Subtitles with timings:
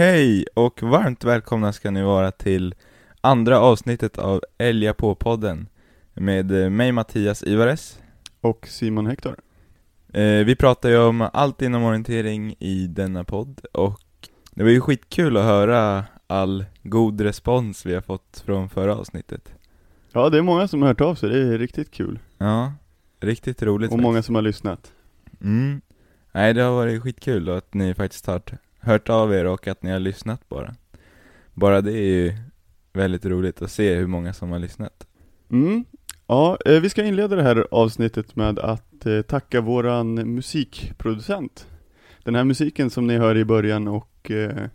[0.00, 2.74] Hej och varmt välkomna ska ni vara till
[3.20, 5.68] andra avsnittet av Älga på-podden
[6.14, 7.98] med eh, mig Mattias Ivares.
[8.40, 9.36] Och Simon Hector.
[10.12, 14.00] Eh, vi pratar ju om allt inom orientering i denna podd och
[14.50, 19.54] det var ju skitkul att höra all god respons vi har fått från förra avsnittet.
[20.12, 22.18] Ja, det är många som har hört av sig, det är riktigt kul.
[22.38, 22.72] Ja,
[23.20, 24.92] riktigt roligt Och många som har lyssnat.
[25.40, 25.80] Mm.
[26.32, 28.42] Nej, det har varit skitkul att ni faktiskt har
[28.80, 30.74] hört av er och att ni har lyssnat bara.
[31.54, 32.32] Bara det är ju
[32.92, 35.06] väldigt roligt att se hur många som har lyssnat.
[35.50, 35.84] Mm.
[36.26, 41.66] Ja, eh, vi ska inleda det här avsnittet med att eh, tacka våran musikproducent.
[42.24, 44.66] Den här musiken som ni hör i början och eh,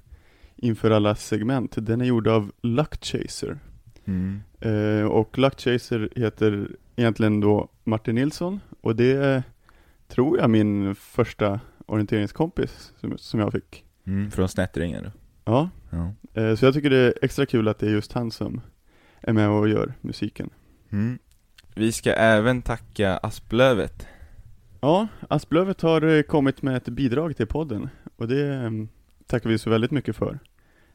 [0.56, 3.60] inför alla segment, den är gjord av Luckchaser.
[4.06, 4.42] Mm.
[5.10, 9.44] Och Luckchaser heter egentligen då Martin Nilsson och det är,
[10.08, 13.85] tror jag, min första orienteringskompis som, som jag fick.
[14.08, 15.12] Mm, från Snättringen.
[15.46, 16.14] Ja, Ja.
[16.42, 18.62] eh, så jag tycker det är extra kul att det är just han som
[19.22, 20.50] är med och gör musiken.
[20.92, 21.20] Mm.
[21.76, 24.08] Vi ska även tacka Asplövet.
[24.82, 28.72] Ja, Asplövet har eh, kommit med ett bidrag till podden och det eh,
[29.28, 30.40] tackar vi så väldigt mycket för.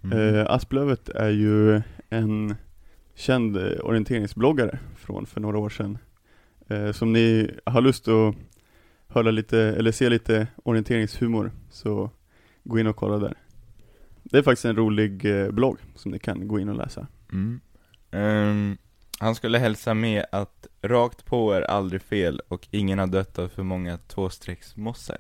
[0.05, 0.35] Mm.
[0.35, 2.55] Eh, Asplövet är ju en
[3.15, 5.99] känd orienteringsbloggare från för några år sedan.
[6.93, 8.35] Som ni har lust att
[9.09, 12.11] höra lite, eller se lite orienteringshumor, så
[12.71, 13.35] gå in och kolla där.
[14.23, 17.07] Det är faktiskt en rolig eh, blogg som ni kan gå in och läsa.
[17.33, 17.61] Mm.
[18.11, 18.79] Ehm,
[19.19, 23.49] han skulle hälsa med att rakt på är aldrig fel och ingen har dött av
[23.49, 25.19] för många tvåstrecksmossar.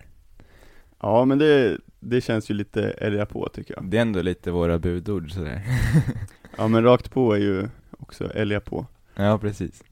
[1.00, 3.84] Ja men det, det känns ju lite älga på tycker jag.
[3.90, 5.62] Det är ändå lite våra budord sådär.
[6.56, 8.86] Ja men rakt på är ju också älga på.
[9.14, 9.82] ja, precis.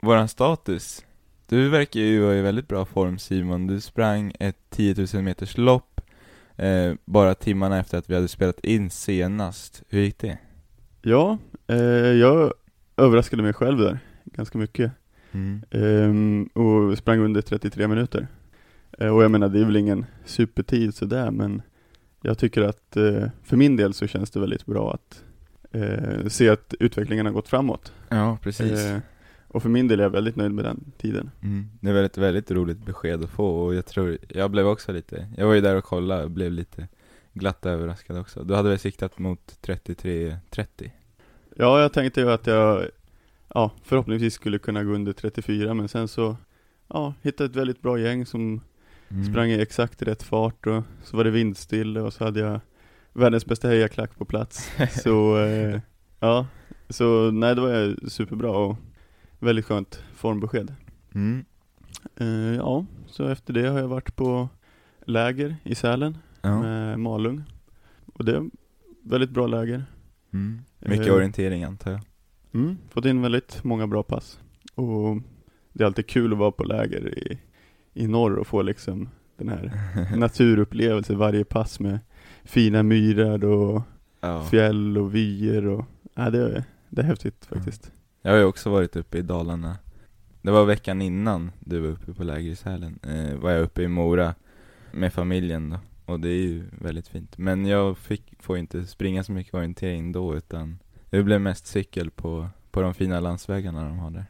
[0.00, 1.04] Våran status.
[1.48, 3.66] Du verkar ju vara i väldigt bra form Simon.
[3.66, 5.95] Du sprang ett 10 000 meters lopp
[6.56, 9.82] eh, bara timmarna efter att vi hade spelat in senast.
[9.88, 10.38] Hur gick det?
[11.02, 11.76] Ja, eh,
[12.12, 12.52] jag
[12.96, 14.92] överraskade mig själv där ganska mycket.
[15.32, 15.62] Mm.
[15.70, 18.26] Ehm, och sprang under 33 minuter.
[18.98, 21.62] Eh, och jag menar, det är väl ingen supertid sådär, men
[22.22, 25.22] jag tycker att eh, för min del så känns det väldigt bra att
[25.72, 27.92] eh, se att utvecklingen har gått framåt.
[28.08, 28.84] Ja, precis.
[28.84, 28.98] Eh,
[29.56, 31.30] och för min del är jag väldigt nöjd med den tiden.
[31.42, 31.68] Mm.
[31.80, 35.28] Det är väldigt, väldigt roligt besked att få och jag tror, jag blev också lite,
[35.36, 36.88] jag var ju där och kollade och blev lite
[37.32, 38.44] glatt överraskad också.
[38.44, 40.90] Du hade väl siktat mot 33-30?
[41.56, 42.86] Ja, jag tänkte ju att jag
[43.54, 46.36] ja, förhoppningsvis skulle kunna gå under 34, men sen så
[46.88, 48.60] ja, hittade ett väldigt bra gäng som
[49.08, 49.24] Mm.
[49.24, 52.60] Sprang i exakt rätt fart och så var det vindstilla och så hade jag
[53.12, 54.70] världens bästa hejaklack på plats.
[55.02, 55.80] Så, eh,
[56.20, 56.46] ja,
[56.88, 58.76] så nej det var superbra och
[59.38, 60.74] väldigt skönt formbesked.
[61.14, 61.44] Mm.
[62.16, 62.26] Eh,
[62.56, 64.48] ja, så efter det har jag varit på
[65.06, 66.60] läger i Sälen Ja.
[66.62, 67.42] med Malung.
[68.14, 68.50] Och det är
[69.02, 69.84] väldigt bra läger.
[70.32, 70.60] Mm.
[70.78, 71.14] Mycket Eh.
[71.14, 72.00] orientering antar jag.
[72.54, 74.40] Mm, fått in väldigt många bra pass.
[74.74, 75.16] Och
[75.72, 77.38] det är alltid kul att vara på läger i,
[77.92, 79.72] i norr och få liksom den här
[80.16, 81.98] naturupplevelsen varje pass med
[82.44, 83.82] fina myrar och
[84.20, 84.44] ja.
[84.44, 87.92] fjäll och vyer och, ja det är, det är häftigt faktiskt.
[88.26, 89.78] Jag har ju också varit uppe i Dalarna.
[90.42, 92.98] Det var veckan innan du var uppe på läger i Sälen.
[93.02, 94.34] Eh, var jag uppe i Mora
[94.92, 95.78] med familjen då.
[96.12, 97.38] Och det är ju väldigt fint.
[97.38, 100.78] Men jag fick, får inte springa så mycket orientering då utan
[101.10, 104.26] det blev mest cykel på, på de fina landsvägarna de har där.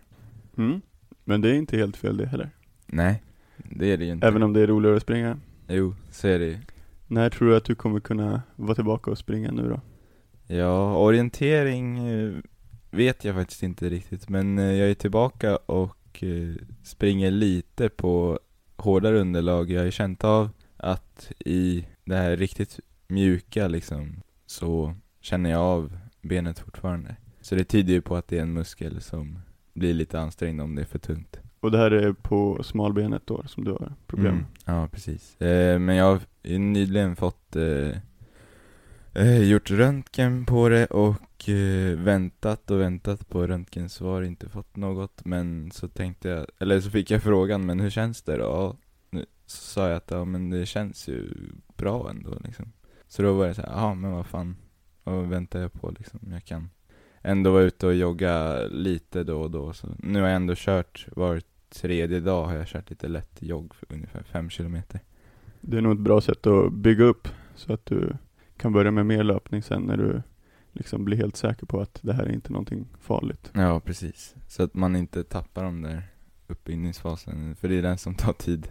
[0.56, 0.80] Mm.
[1.24, 2.50] Men det är inte helt fel det heller.
[2.86, 3.22] Nej,
[3.56, 4.26] det är det ju inte.
[4.26, 5.38] Även om det är roligare att springa.
[5.68, 6.58] Jo, så är det ju.
[7.06, 9.80] När tror du att du kommer kunna vara tillbaka och springa nu då?
[10.54, 12.32] Ja, orientering eh,
[12.96, 18.40] vet jag faktiskt inte riktigt, men eh, jag är tillbaka och eh, springer lite på
[18.76, 19.70] hårdare underlag.
[19.70, 24.16] Jag har ju känt av att i det här riktigt mjuka liksom,
[24.46, 27.16] så känner jag av benet fortfarande.
[27.40, 29.38] Så det tyder ju på att det är en muskel som
[29.72, 31.40] blir lite ansträngd om det är för tungt.
[31.60, 34.44] Och det här är på smalbenet då som du har problem med?
[34.44, 35.40] Mm, ja, precis.
[35.40, 36.20] Eh, men jag har
[36.58, 37.90] nyligen fått eh,
[39.16, 45.24] eh, gjort röntgen på det och eh, väntat och väntat på röntgensvar, inte fått något.
[45.24, 48.44] Men så tänkte jag, eller så fick jag frågan, men hur känns det då?
[48.44, 48.76] Ja,
[49.10, 51.28] nu, så sa jag att ja, men det känns ju
[51.76, 52.72] bra ändå liksom.
[53.08, 54.56] Så då var det såhär, ja men vad fan,
[55.04, 56.20] vad väntar jag på liksom?
[56.30, 56.70] Jag kan
[57.22, 59.72] ändå vara ute och jogga lite då och då.
[59.72, 63.74] Så nu har jag ändå kört, var tredje dag har jag kört lite lätt jogg
[63.74, 65.00] för ungefär fem kilometer.
[65.60, 68.16] Det är nog ett bra sätt att bygga upp så att du
[68.56, 70.22] kan börja med mer löpning sen när du
[70.72, 73.50] liksom blir helt säker på att det här är inte någonting farligt.
[73.54, 74.34] Ja, precis.
[74.48, 76.02] Så att man inte tappar de där
[76.46, 78.68] uppbyggningsfasen, för det är den som tar tid.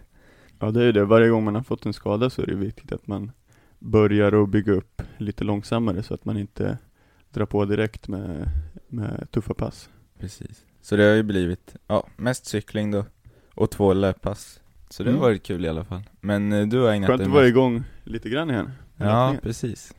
[0.58, 2.92] Ja det är det, varje gång man har fått en skada så är det viktigt
[2.92, 3.30] att man
[3.78, 6.78] börjar att bygga upp lite långsammare så att man inte
[7.30, 8.48] drar på direkt med,
[8.88, 9.90] med tuffa pass.
[10.18, 10.64] Precis.
[10.80, 13.04] Så det har ju blivit, ja, mest cykling då,
[13.54, 14.60] och två löppass.
[14.90, 15.22] Så det har Mm.
[15.22, 16.02] varit kul i alla fall.
[16.20, 18.70] Men eh, du har ägnat Skönt dig att vara igång lite grann igen.
[18.96, 19.94] Ja, precis.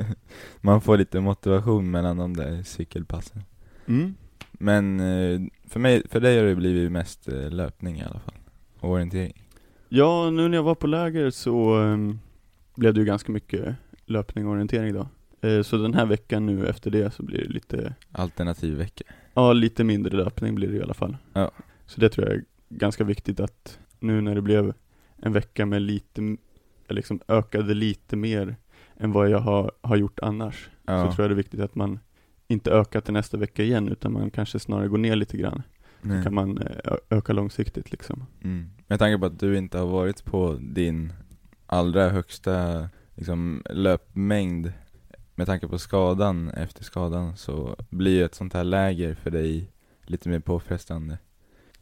[0.60, 3.42] Man får lite motivation mellan de där cykelpassen.
[3.86, 4.14] Mm.
[4.52, 8.34] Men eh, för mig, för dig har det blivit mest eh, löpning i alla fall.
[8.80, 9.42] Och orientering.
[9.88, 12.18] Ja, nu när jag var på läger så ehm,
[12.76, 13.74] blev det ju ganska mycket
[14.06, 15.08] löpning och orientering då.
[15.48, 19.04] Eh, så den här veckan nu efter det så blir det lite, Alternativ vecka.
[19.34, 21.16] ja lite mindre löpning blir det i alla fall.
[21.32, 21.50] Ja.
[21.86, 24.74] Så det tror jag är ganska viktigt att nu när det blev
[25.16, 26.36] en vecka med lite,
[26.94, 28.56] liksom ökade lite mer
[28.96, 30.70] än vad jag har, har gjort annars.
[30.86, 31.06] Ja.
[31.06, 31.98] Så tror jag det är viktigt att man
[32.48, 35.62] inte ökar till nästa vecka igen utan man kanske snarare går ner lite grann.
[36.00, 36.22] Nej.
[36.22, 38.26] kan man eh, öka långsiktigt liksom.
[38.44, 38.70] Mm.
[38.86, 41.12] Med tanke på att du inte har varit på din
[41.66, 44.72] allra högsta liksom, löpmängd
[45.34, 49.70] med tanke på skadan efter skadan så blir ju ett sånt här läger för dig
[50.02, 51.18] lite mer påfrestande.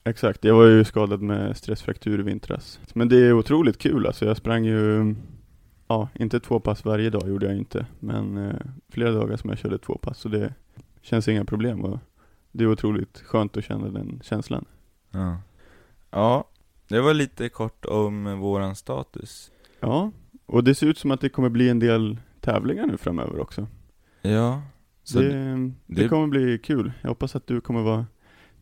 [0.04, 2.80] Exakt, jag var ju skadad med stressfraktur i vintras.
[2.94, 5.14] Men det är otroligt kul alltså, jag sprang ju,
[5.88, 8.54] ja, inte två pass varje dag gjorde jag inte, men eh,
[8.88, 10.54] flera dagar som jag körde två pass, så det
[11.02, 11.98] känns inga problem och
[12.52, 14.64] det är otroligt skönt att känna den känslan.
[15.10, 15.38] Ja.
[16.10, 16.44] ja,
[16.88, 19.50] det var lite kort om våran status.
[19.80, 20.10] Ja,
[20.46, 23.66] och det ser ut som att det kommer bli en del tävlingar nu framöver också.
[24.22, 24.62] Ja,
[25.02, 26.92] så det, det, det- kommer bli kul.
[27.00, 28.06] Jag hoppas att du kommer vara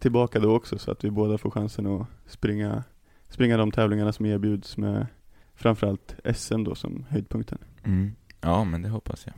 [0.02, 2.84] tillbaka då också så att vi båda får chansen att springa,
[3.28, 5.06] springa de tävlingarna som erbjuds med
[5.54, 7.58] framförallt SM då som höjdpunkten.
[7.84, 8.12] Mm.
[8.40, 9.34] Ja, men det hoppas jag.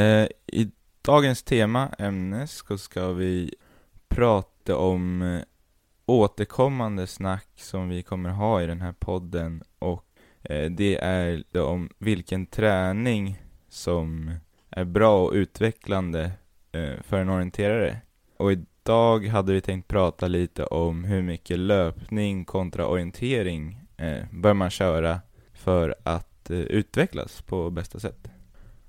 [0.00, 0.70] Eh, I
[1.02, 3.54] dagens tema, ämne, så ska vi
[4.08, 5.40] prata om eh,
[6.06, 10.04] återkommande snack som vi kommer ha i den här podden och
[10.42, 14.34] eh, det är då om vilken träning som
[14.70, 16.30] är bra och utvecklande
[16.72, 17.96] eh, för en orienterare.
[18.36, 24.24] Och i idag hade vi tänkt prata lite om hur mycket löpning kontra orientering eh,
[24.30, 25.20] bör man köra
[25.52, 28.28] för att eh, utvecklas på bästa sätt.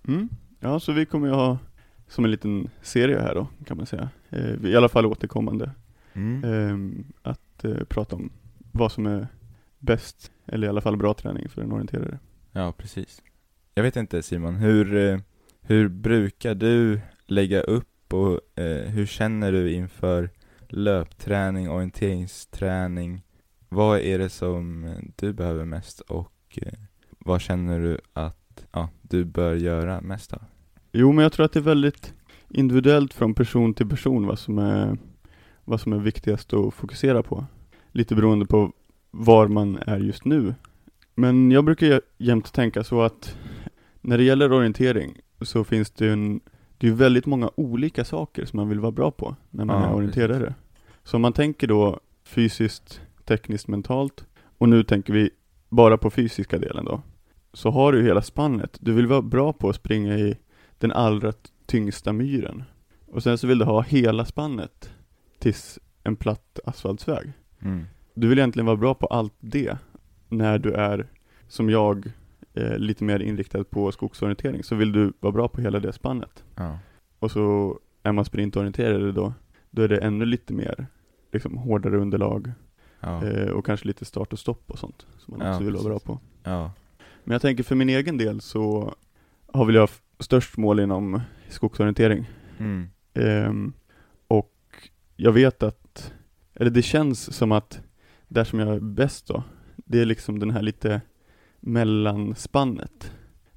[0.08, 0.30] Mm.
[0.60, 1.58] Ja, så vi kommer ju ha
[2.08, 4.10] som en liten serie här då kan man säga.
[4.30, 5.72] Eh, I alla fall återkommande.
[6.14, 6.44] Mm.
[6.44, 8.30] Eh, att eh, prata om
[8.72, 9.28] vad som är
[9.80, 12.20] bäst, eller i alla fall bra träning för en orienterare.
[12.52, 13.22] Ja, precis.
[13.74, 15.20] Jag vet inte Simon, hur, eh,
[15.62, 20.30] hur brukar du lägga upp och eh, hur känner du inför
[20.68, 23.22] löpträning, orienteringsträning?
[23.70, 26.80] Vad är det som eh, du behöver mest och eh,
[27.20, 30.42] vad känner du att ja, du bör göra mest av?
[30.92, 32.14] Jo, men jag tror att det är väldigt
[32.50, 34.98] individuellt från person till person vad som är,
[35.64, 37.46] vad som är viktigast att fokusera på.
[37.92, 38.72] Lite beroende på
[39.12, 40.56] var man är just nu.
[41.16, 43.38] Men jag brukar jämt tänka så att
[44.02, 46.40] när det gäller orientering så finns det ju en,
[46.78, 49.88] det är väldigt många olika saker som man vill vara bra på när man Ja,
[49.88, 50.54] är orienterare.
[51.04, 54.26] Så om man tänker då fysiskt, tekniskt, mentalt
[54.58, 55.30] och nu tänker vi
[55.70, 57.02] bara på fysiska delen då.
[57.54, 58.78] Så har du hela spannet.
[58.82, 60.38] Du vill vara bra på att springa i
[60.78, 61.34] den allra
[61.66, 62.64] tyngsta myren.
[63.12, 64.90] Och sen så vill du ha hela spannet
[65.40, 67.32] tills en platt asfaltsväg.
[67.60, 67.86] Mm.
[68.14, 69.78] Du vill egentligen vara bra på allt det
[70.30, 71.08] när du är,
[71.48, 72.12] som jag,
[72.58, 74.64] eh, lite mer inriktad på skogsorientering.
[74.64, 76.44] Så vill du vara bra på hela det spannet.
[76.56, 76.80] Ja.
[77.20, 79.34] Och så är man sprintorienterad då,
[79.70, 80.88] då är det ännu lite mer
[81.32, 82.52] liksom hårdare underlag
[83.00, 83.26] Ja.
[83.26, 85.84] eh, och kanske lite start och stopp och sånt som man Ja, också vill vara
[85.90, 86.20] bra på.
[86.44, 86.72] ja.
[87.24, 88.94] Men jag tänker för min egen del så
[89.54, 92.30] har väl jag störst mål inom skogsorientering.
[92.60, 92.90] Mm.
[93.14, 93.74] Ehm,
[94.28, 94.54] och
[95.16, 96.14] jag vet att,
[96.54, 97.82] eller det känns som att
[98.28, 99.44] där som jag är bäst då,
[99.76, 101.02] det är liksom den här lite
[101.60, 103.12] mellanspannet.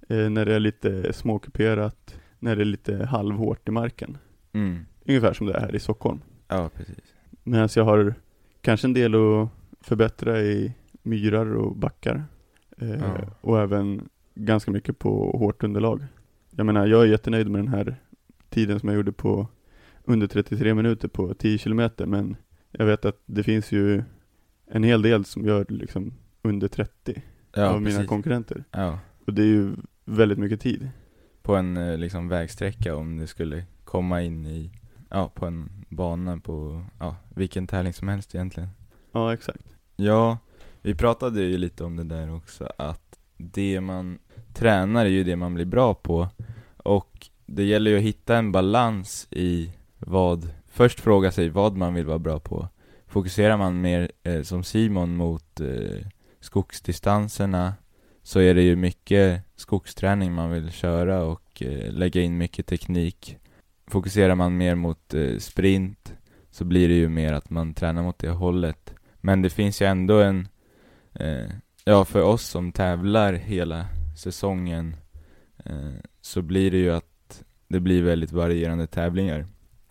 [0.08, 4.18] Eh, när det är lite småkuperat, när det är lite halvhårt i marken.
[4.52, 4.86] Mm.
[5.06, 6.20] Ungefär som det är här i Stockholm.
[6.48, 7.14] Ja, precis.
[7.44, 8.14] Medan jag har
[8.60, 9.48] kanske en del att
[9.80, 12.24] förbättra i myrar och backar.
[12.76, 13.18] Eh, Ja.
[13.40, 16.04] Och även ganska mycket på hårt underlag.
[16.50, 17.96] Jag menar, jag är jättenöjd med den här
[18.48, 19.46] tiden som jag gjorde på
[20.04, 22.36] under 33 minuter på 10 kilometer, men
[22.70, 24.02] jag vet att det finns ju
[24.66, 28.08] en hel del som gör liksom under 30 Ja, av mina precis.
[28.08, 28.64] konkurrenter.
[28.70, 28.98] Ja.
[29.26, 29.72] Och det är ju
[30.04, 30.90] väldigt mycket tid.
[31.42, 34.70] på en eh, liksom vägsträcka om det skulle komma in i,
[35.08, 38.68] ja, på en bana på, ja, vilken tävling som helst egentligen.
[39.12, 39.76] Ja, exakt.
[39.96, 40.38] Ja,
[40.82, 44.18] vi pratade ju lite om det där också, att det man
[44.54, 46.28] tränar är ju det man blir bra på.
[46.76, 51.94] Och det gäller ju att hitta en balans i vad, först fråga sig vad man
[51.94, 52.68] vill vara bra på.
[53.06, 56.06] Fokuserar man mer eh, som Simon mot eh,
[56.40, 57.74] skogsdistanserna
[58.22, 63.36] så är det ju mycket skogsträning man vill köra och eh, lägga in mycket teknik.
[63.86, 66.14] Fokuserar man mer mot eh, sprint
[66.50, 68.94] så blir det ju mer att man tränar mot det hållet.
[69.20, 70.48] Men det finns ju ändå en,
[71.14, 71.46] eh,
[71.84, 74.96] ja för oss som tävlar hela säsongen
[75.64, 79.46] eh, så blir det ju att det blir väldigt varierande tävlingar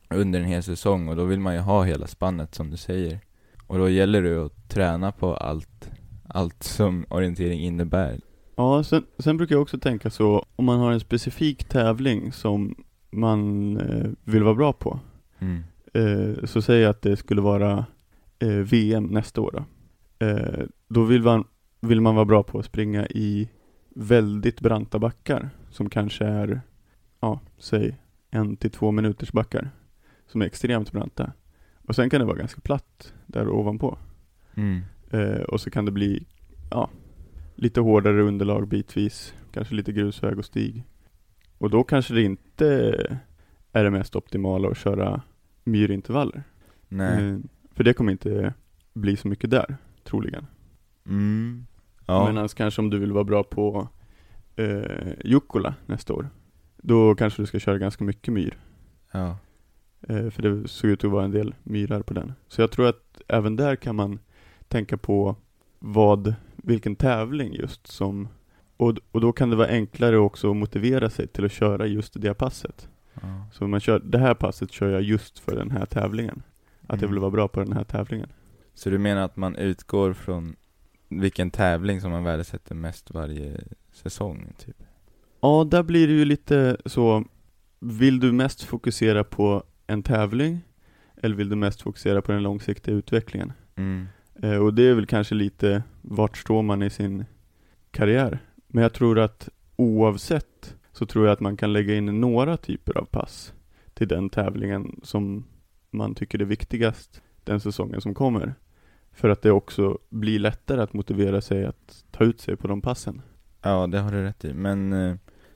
[0.09, 3.19] under en hel säsong och då vill man ju ha hela spannet som du säger.
[3.67, 5.89] Och då gäller det att träna på allt,
[6.29, 8.19] allt som orientering innebär.
[8.55, 12.75] Ja, sen, sen brukar jag också tänka så, om man har en specifik tävling som
[13.11, 14.99] man eh, vill vara bra på,
[15.41, 15.63] Mm.
[15.93, 17.85] eh, så säger jag att det skulle vara
[18.39, 19.65] eh, VM nästa år då.
[20.25, 21.43] Eh, då vill man,
[21.79, 23.49] vill man vara bra på att springa i
[23.95, 26.61] väldigt branta backar, som kanske är,
[27.19, 27.97] ja, säg
[28.31, 29.69] en till två minuters backar,
[30.27, 31.31] som är extremt branta.
[31.87, 33.97] Och sen kan det vara ganska platt där ovanpå.
[34.55, 34.81] Mm.
[35.11, 36.25] Eh, och så kan det bli,
[36.71, 36.89] ja,
[37.55, 40.83] lite hårdare underlag bitvis, kanske lite grusväg och stig.
[41.57, 42.67] Och då kanske det inte
[43.71, 45.21] är det mest optimala att köra
[45.63, 46.43] myrintervaller.
[46.87, 47.23] Nej.
[47.23, 47.37] Eh,
[47.71, 48.53] för det kommer inte
[48.93, 50.47] bli så mycket där, troligen.
[51.05, 51.65] Mm.
[52.05, 52.27] Ja.
[52.27, 53.87] Medan kanske om du vill vara bra på
[54.55, 56.29] eh, Jukkola nästa år,
[56.77, 58.57] då kanske du ska köra ganska mycket myr.
[59.11, 59.37] ja.
[60.07, 62.33] Eh, för det såg ut att vara en del myrar på den.
[62.47, 64.19] Så jag tror att även där kan man
[64.69, 65.35] tänka på
[65.79, 68.27] vad, vilken tävling just som,
[68.77, 72.21] och, och då kan det vara enklare också att motivera sig till att köra just
[72.21, 72.89] det passet.
[73.21, 73.45] ja.
[73.53, 76.41] Så man kör, det här passet kör jag just för den här tävlingen.
[76.81, 77.11] Att jag Mm.
[77.11, 78.29] vill vara bra på den här tävlingen.
[78.73, 80.55] Så du menar att man utgår från
[81.09, 83.57] vilken tävling som man värdesätter mest varje
[83.91, 84.75] säsong, typ?
[85.41, 87.23] Ja, där blir det ju lite så,
[87.79, 90.59] vill du mest fokusera på en tävling?
[91.21, 93.53] Eller vill du mest fokusera på den långsiktiga utvecklingen?
[93.75, 94.05] Mm.
[94.41, 97.25] Eh, och det är väl kanske lite, vart står man i sin
[97.91, 98.39] karriär?
[98.67, 102.97] Men jag tror att oavsett så tror jag att man kan lägga in några typer
[102.97, 103.53] av pass
[103.93, 105.45] till den tävlingen som
[105.91, 108.53] man tycker är viktigast den säsongen som kommer.
[109.11, 112.81] För att det också blir lättare att motivera sig att ta ut sig på de
[112.81, 113.21] passen.
[113.61, 114.53] Ja, det har du rätt i.
[114.53, 115.15] Men eh,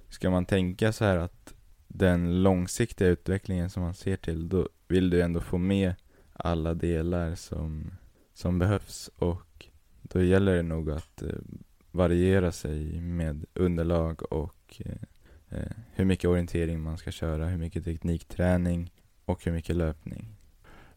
[0.09, 1.53] ska man tänka så här att
[1.87, 5.93] den långsiktiga utvecklingen som man ser till, då vill du ändå få med
[6.33, 7.91] alla delar som,
[8.43, 9.65] som behövs och
[10.01, 11.29] då gäller det nog att eh,
[11.91, 14.91] variera sig med underlag och eh,
[15.59, 18.91] eh, hur mycket orientering man ska köra, hur mycket teknikträning
[19.25, 20.27] och hur mycket löpning.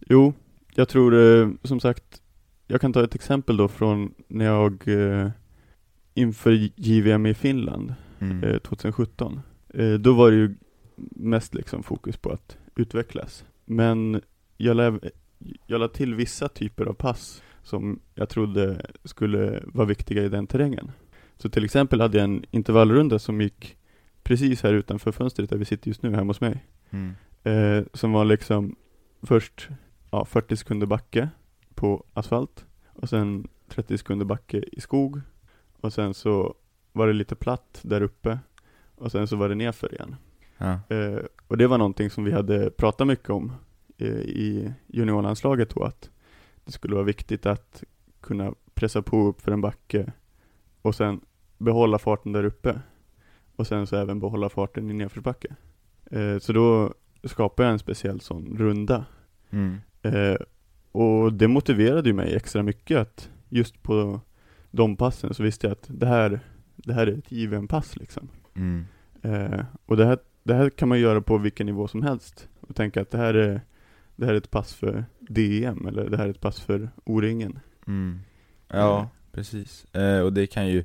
[0.01, 0.33] Jo,
[0.75, 2.23] jag tror som sagt,
[2.67, 4.85] jag kan ta ett exempel då från när jag
[6.15, 8.45] inför JVM i Finland Mm.
[8.45, 9.41] eh, 2017.
[9.75, 10.55] Eh, då var det ju
[11.11, 13.45] mest liksom fokus på att utvecklas.
[13.65, 14.21] Men
[14.57, 14.99] jag la,
[15.67, 20.47] jag la till vissa typer av pass som jag trodde skulle vara viktiga i den
[20.47, 20.91] terrängen.
[21.37, 23.77] Så till exempel hade jag en intervallrunda som gick
[24.23, 26.65] precis här utanför fönstret där vi sitter just nu, hemma hos mig.
[26.91, 27.15] Mm.
[27.43, 28.77] Eh, som var liksom
[29.23, 29.69] först
[30.11, 31.29] ja, 40 sekunder backe
[31.75, 35.21] på asfalt och sen 30 sekunder backe i skog
[35.81, 36.55] och sen så
[36.93, 38.39] var det lite platt där uppe
[38.95, 40.17] och sen så var det nerför igen.
[40.59, 40.81] Ja.
[40.97, 43.53] Eh, och det var någonting som vi hade pratat mycket om
[44.05, 46.11] i juniorlandslaget då att
[46.65, 47.85] det skulle vara viktigt att
[48.21, 50.13] kunna pressa på upp för en backe
[50.83, 51.21] och sen
[51.59, 52.81] behålla farten där uppe
[53.57, 55.57] och sen så även behålla farten i nedförsbacke.
[56.11, 59.05] Eh, så då skapade jag en speciell sån runda
[59.51, 59.77] Mm.
[60.03, 60.37] Eh,
[60.93, 64.21] och det motiverade ju mig extra mycket att just på
[64.71, 66.41] de passen så visste jag att det här,
[66.77, 68.29] det här är ett given pass liksom.
[68.55, 68.85] Mm.
[69.23, 72.77] Eh, och det här, det här kan man göra på vilken nivå som helst och
[72.77, 73.61] tänka att det här är,
[74.17, 77.59] det här är ett pass för DM eller det här är ett pass för O-ringen.
[77.87, 78.19] Mm.
[78.69, 79.07] Ja, Eh.
[79.33, 79.85] precis.
[79.95, 80.85] Eh, och det kan ju,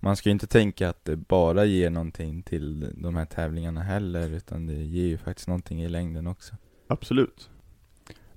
[0.00, 4.30] man ska ju inte tänka att det bara ger någonting till de här tävlingarna heller,
[4.30, 6.54] utan det ger ju faktiskt någonting i längden också.
[6.86, 7.50] Absolut.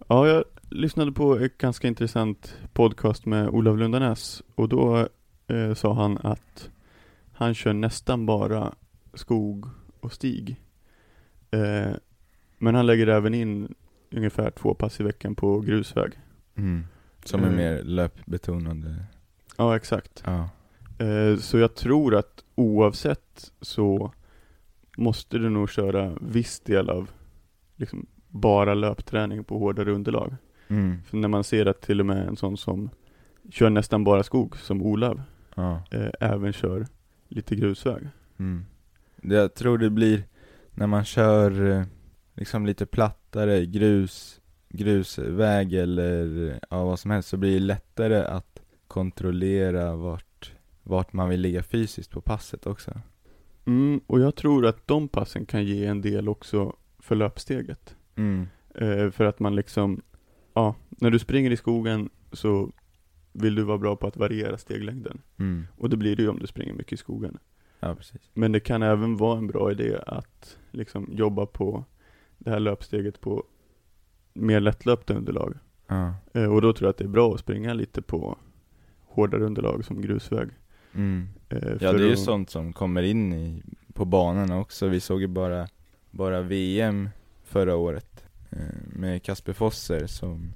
[0.08, 5.08] Ja, jag lyssnade på ett ganska intressant podcast med Olof Lundanäs och då
[5.48, 6.70] eh, sa han att
[7.34, 8.76] han kör nästan bara
[9.14, 9.66] skog
[10.00, 10.56] och stig.
[11.52, 11.92] Eh,
[12.58, 13.76] men han lägger även in
[14.12, 16.12] ungefär två pass i veckan på grusväg.
[16.56, 16.84] Mm.
[17.24, 17.54] Som är Eh.
[17.56, 18.96] mer löpbetonande.
[19.58, 20.24] Ja, exakt.
[20.26, 20.50] Ja.
[21.06, 24.14] Eh, så jag tror att oavsett så
[24.98, 27.10] måste du nog köra viss del av
[27.76, 30.36] liksom bara löpträning på hårdare underlag.
[30.68, 31.04] Mm.
[31.04, 32.90] För när man ser att till och med en sån som
[33.52, 35.22] kör nästan bara skog, som Olav,
[35.56, 35.82] Ja.
[35.92, 36.88] eh, även kör
[37.28, 38.08] lite grusväg.
[38.40, 38.66] Mm.
[39.22, 40.24] Jag tror det blir,
[40.72, 41.86] när man kör
[42.40, 48.62] liksom lite plattare grus, grusväg eller ja, vad som helst, så blir det lättare att
[48.88, 50.54] kontrollera vart,
[50.84, 53.02] vart man vill ligga fysiskt på passet också.
[53.66, 57.96] Mm, och jag tror att de passen kan ge en del också för löpsteget.
[58.16, 58.48] Mm.
[58.76, 60.02] Eh, för att man liksom,
[60.54, 62.72] ja, när du springer i skogen så
[63.34, 65.22] vill du vara bra på att variera steglängden.
[65.38, 65.68] Mm.
[65.78, 67.38] Och det blir det ju om du springer mycket i skogen.
[67.80, 67.96] Ja.
[68.34, 71.86] Men det kan även vara en bra idé att liksom jobba på
[72.40, 73.44] det här löpsteget på
[74.34, 75.58] mer lättlöpta underlag.
[75.88, 76.14] Ja.
[76.34, 78.38] Eh, och då tror jag att det är bra att springa lite på
[79.08, 80.50] hårdare underlag som grusväg.
[80.94, 81.28] Mm.
[81.50, 84.88] Eh, Ja, det är ju att- sånt som kommer in i, på banorna också.
[84.88, 85.68] Vi såg ju bara,
[86.12, 87.10] bara VM
[87.44, 88.60] förra året eh,
[88.96, 90.52] med Kasper Fosser som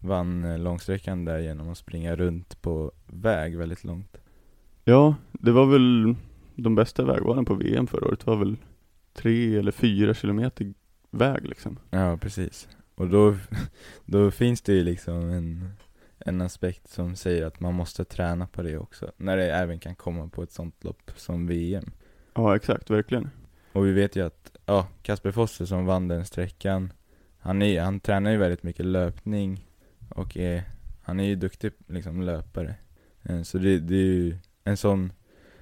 [0.00, 4.16] vann långsträckan där genom att springa runt på väg väldigt långt.
[4.84, 6.14] Ja, det var väl
[6.54, 8.56] de bästa vägvalen på VM förra året var väl
[9.14, 10.74] tre eller fyra kilometer
[11.16, 11.78] väg liksom.
[11.90, 12.68] Ja, precis.
[12.94, 13.36] Och då,
[14.04, 15.70] då finns det ju liksom en,
[16.18, 19.12] en aspekt som säger att man måste träna på det också.
[19.16, 21.90] När det även kan komma på ett sånt lopp som VM.
[22.34, 23.30] Ja, exakt, verkligen.
[23.72, 26.92] Och vi vet ju att, ja, Kasper Fosser som vann den sträckan,
[27.38, 29.66] han, är, han tränar ju väldigt mycket löpning
[30.08, 30.62] och är,
[31.02, 32.74] han är ju duktig liksom löpare.
[33.22, 35.12] Eh, Så det, det är ju en sån,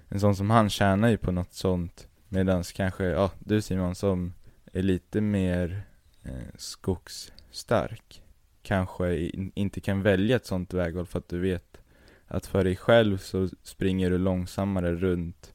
[0.08, 4.32] en sån som han tjänar ju på något sånt, medans kanske, ja, du Simon som
[4.78, 5.82] är lite mer
[6.22, 8.22] eh, skogsstark,
[8.62, 11.80] kanske in, inte kan välja ett sånt vägval för att du vet
[12.26, 15.54] att för dig själv så springer du långsammare runt,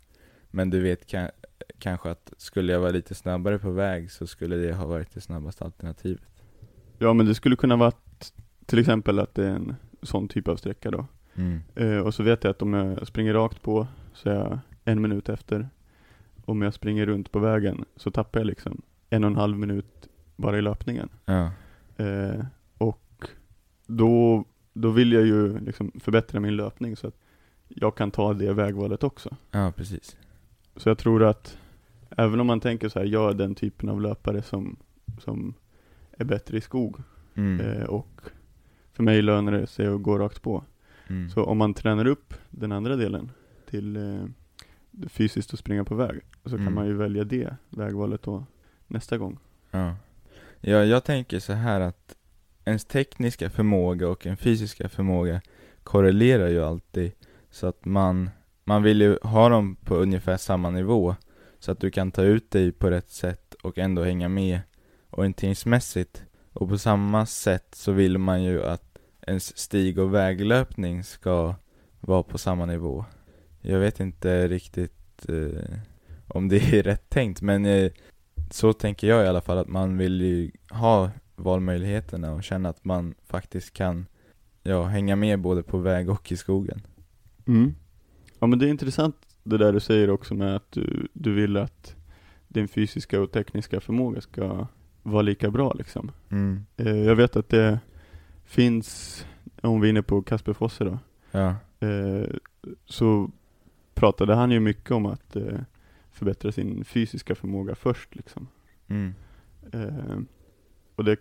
[0.52, 1.32] men du vet ka-
[1.80, 5.22] kanske att skulle jag vara lite snabbare på väg så skulle det ha varit det
[5.22, 6.44] snabbaste alternativet.
[6.98, 7.92] Ja, men det skulle kunna vara
[8.66, 11.06] till exempel att det är en sån typ av sträcka då.
[11.36, 11.60] Mm.
[11.76, 15.02] Eh, och så vet jag att om jag springer rakt på så är jag en
[15.02, 15.70] minut efter.
[16.46, 20.08] Om jag springer runt på vägen så tappar jag liksom en och en halv minut
[20.36, 21.10] bara i löpningen.
[21.26, 21.52] Ja.
[21.98, 22.46] Eh,
[22.78, 23.28] och
[23.88, 24.44] då,
[24.74, 27.16] då vill jag ju liksom förbättra min löpning så att
[27.68, 29.36] jag kan ta det vägvalet också.
[29.52, 30.18] ja, precis.
[30.76, 31.58] Så jag tror att
[32.18, 34.76] även om man tänker så här, jag är den typen av löpare som,
[35.20, 35.54] som
[36.12, 36.98] är bättre i skog
[37.36, 37.60] Mm.
[37.60, 38.22] eh, och
[38.94, 40.64] för mig lönar det sig att gå rakt på.
[41.08, 41.30] Mm.
[41.30, 43.32] Så om man tränar upp den andra delen
[43.70, 44.24] till eh,
[45.08, 46.74] fysiskt att springa på väg så kan Mm.
[46.74, 48.46] man ju välja det vägvalet då
[48.90, 49.40] nästa gång.
[49.72, 49.96] Ja.
[50.62, 52.16] ja, jag tänker så här att
[52.66, 55.42] ens tekniska förmåga och en fysiska förmåga
[55.84, 57.12] korrelerar ju alltid
[57.52, 58.30] så att man,
[58.64, 61.16] man vill ju ha dem på ungefär samma nivå
[61.60, 64.60] så att du kan ta ut dig på rätt sätt och ändå hänga med
[65.10, 66.24] orienteringsmässigt
[66.54, 68.98] och på samma sätt så vill man ju att
[69.28, 71.56] ens stig och väglöpning ska
[72.00, 73.06] vara på samma nivå.
[73.62, 75.80] Jag vet inte riktigt eh,
[76.28, 77.92] om det är rätt tänkt men eh,
[78.50, 82.86] så tänker jag i alla fall att man vill ju ha valmöjligheterna och känna att
[82.86, 84.06] man faktiskt kan
[84.64, 86.82] ja, hänga med både på väg och i skogen.
[87.48, 87.76] Mm.
[88.40, 91.58] Ja men det är intressant det där du säger också med att du, du vill
[91.58, 91.96] att
[92.48, 94.68] din fysiska och tekniska förmåga ska
[95.04, 96.12] vara lika bra liksom.
[96.30, 96.66] Mm.
[96.78, 97.80] Eh, jag vet att det
[98.46, 99.26] finns,
[99.62, 101.00] om vi är inne på Kasper Fosse då,
[101.32, 101.56] Ja.
[101.88, 102.30] eh,
[102.86, 103.32] så
[103.94, 105.60] pratade han ju mycket om att eh,
[106.12, 108.48] förbättra sin fysiska förmåga först liksom.
[108.88, 109.14] Mm.
[109.74, 110.20] Eh,
[110.96, 111.18] och det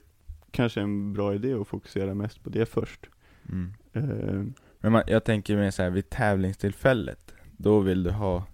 [0.50, 3.06] kanske är en bra idé att fokusera mest på det först.
[3.48, 3.72] Mm.
[3.92, 4.44] Eh,
[4.80, 8.46] Men man, jag tänker mer så här vid tävlingstillfället, då vill du ha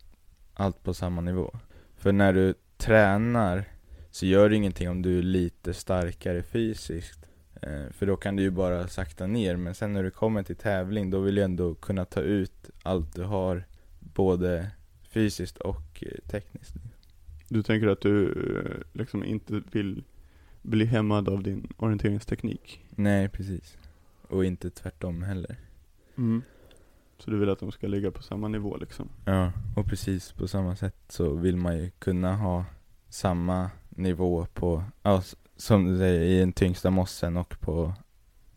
[0.54, 1.50] allt på samma nivå.
[1.96, 3.64] För när du tränar
[4.10, 7.26] så gör det ingenting om du är lite starkare fysiskt.
[7.62, 10.56] Eh, för då kan du ju bara sakta ner, men sen när du kommer till
[10.56, 13.64] tävling, då vill du ändå kunna ta ut allt du har,
[14.00, 14.70] både
[15.14, 16.74] fysiskt och eh, tekniskt.
[17.48, 20.04] du tänker att du eh, liksom inte vill
[20.62, 22.80] bli hämmad av din orienteringsteknik?
[22.90, 23.78] Nej, precis.
[24.28, 25.56] Och inte tvärtom heller.
[27.18, 29.08] Så du vill att de ska ligga på samma nivå liksom?
[29.24, 32.64] Ja, och precis på samma sätt så vill man ju kunna ha
[33.08, 35.22] samma nivå på, ja,
[35.56, 37.94] som du säger, i den tyngsta mossen och på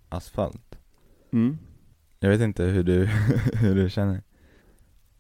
[0.10, 0.78] asfalt.
[1.32, 1.58] Mm.
[2.20, 3.06] Jag vet inte hur du,
[3.54, 4.22] hur du känner.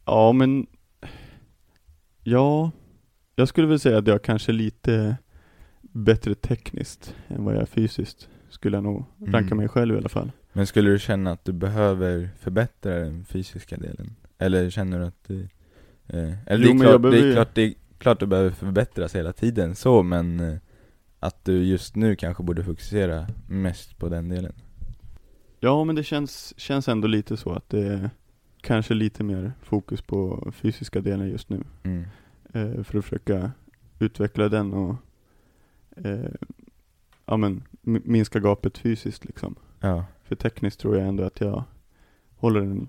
[0.06, 0.67] Ja men
[2.30, 2.72] Ja
[3.36, 5.18] Jag skulle väl säga att jag kanske är lite
[5.82, 9.58] bättre tekniskt än vad jag är fysiskt Skulle jag nog ranka Mm.
[9.58, 13.78] mig själv i alla fall Men skulle du känna att du behöver förbättra den fysiska
[13.78, 14.16] delen?
[14.38, 15.42] Eller känner du att du,
[16.08, 18.50] eh, eller Jo, det, är klart, det behöver- är klart, det är klart du behöver
[18.50, 20.56] förbättras hela tiden så, men eh,
[21.20, 24.54] att du just nu kanske borde fokusera mest på den delen.
[25.60, 28.10] Ja men det känns, känns ändå lite så att det
[28.67, 32.03] kanske lite mer fokus på fysiska delen just nu Mm.
[32.53, 33.51] eh, För att försöka
[33.99, 34.95] utveckla den och
[35.95, 36.32] eh,
[37.25, 40.06] Ja men mi- minska gapet fysiskt liksom Ja.
[40.23, 41.63] För tekniskt tror jag ändå att jag
[42.36, 42.88] håller en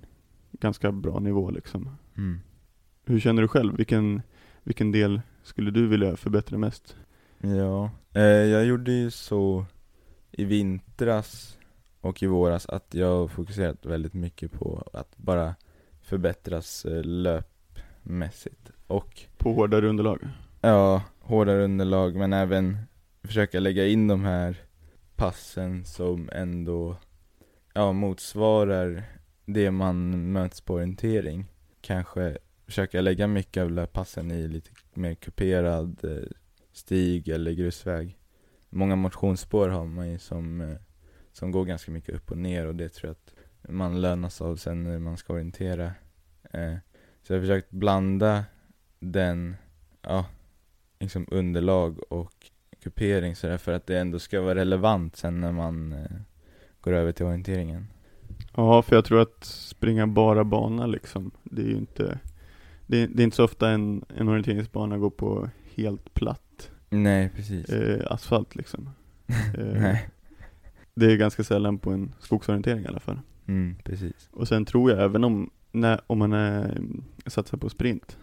[0.53, 2.41] ganska bra nivå liksom Mm.
[3.05, 3.77] Hur känner du själv?
[3.77, 4.23] Vilken,
[4.63, 6.97] vilken del skulle du vilja förbättra mest?
[7.41, 9.65] Ja, eh, jag gjorde ju så
[10.31, 11.59] i vintras
[12.01, 15.55] och i våras att jag fokuserat väldigt mycket på att bara
[16.09, 20.21] förbättras eh, löpmässigt och På hårdare underlag?
[20.61, 22.79] ja, hårdare underlag men även
[23.23, 24.57] försöka lägga in de här
[25.17, 26.97] passen som ändå
[27.75, 29.05] ja, motsvarar
[29.45, 31.45] det man möts på orientering.
[31.81, 36.29] Kanske försöka lägga mycket av löppassen i lite mer kuperad eh,
[36.73, 38.19] stig eller grusväg.
[38.71, 40.77] Många motionsspår har man ju som, eh,
[41.33, 44.57] som går ganska mycket upp och ner och det tror jag att man lönas av
[44.57, 45.85] sen när man ska orientera.
[46.53, 46.75] Eh,
[47.23, 48.45] så jag har försökt blanda
[49.01, 49.57] den,
[50.03, 50.27] ja,
[51.01, 52.51] liksom underlag och
[52.83, 56.17] kupering sådär för att det ändå ska vara relevant sen när man eh,
[56.81, 57.87] går över till orienteringen.
[58.57, 62.19] Ja, för jag tror att springa bara bana liksom, det är ju inte
[62.87, 67.69] Det, det är inte så ofta en, en orienteringsbana går på helt platt Nej, precis.
[67.69, 68.91] eh, asfalt liksom
[69.59, 70.09] eh, Nej.
[70.95, 74.29] Det är ganska sällan på en skogsorientering i alla fall Mm, precis.
[74.33, 76.81] Och sen tror jag även om, när, om man är,
[77.27, 78.19] satsar på sprint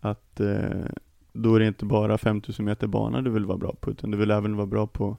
[0.00, 0.84] Att eh,
[1.32, 4.18] då är det inte bara 5000 meter bana du vill vara bra på utan du
[4.18, 5.16] vill även vara bra på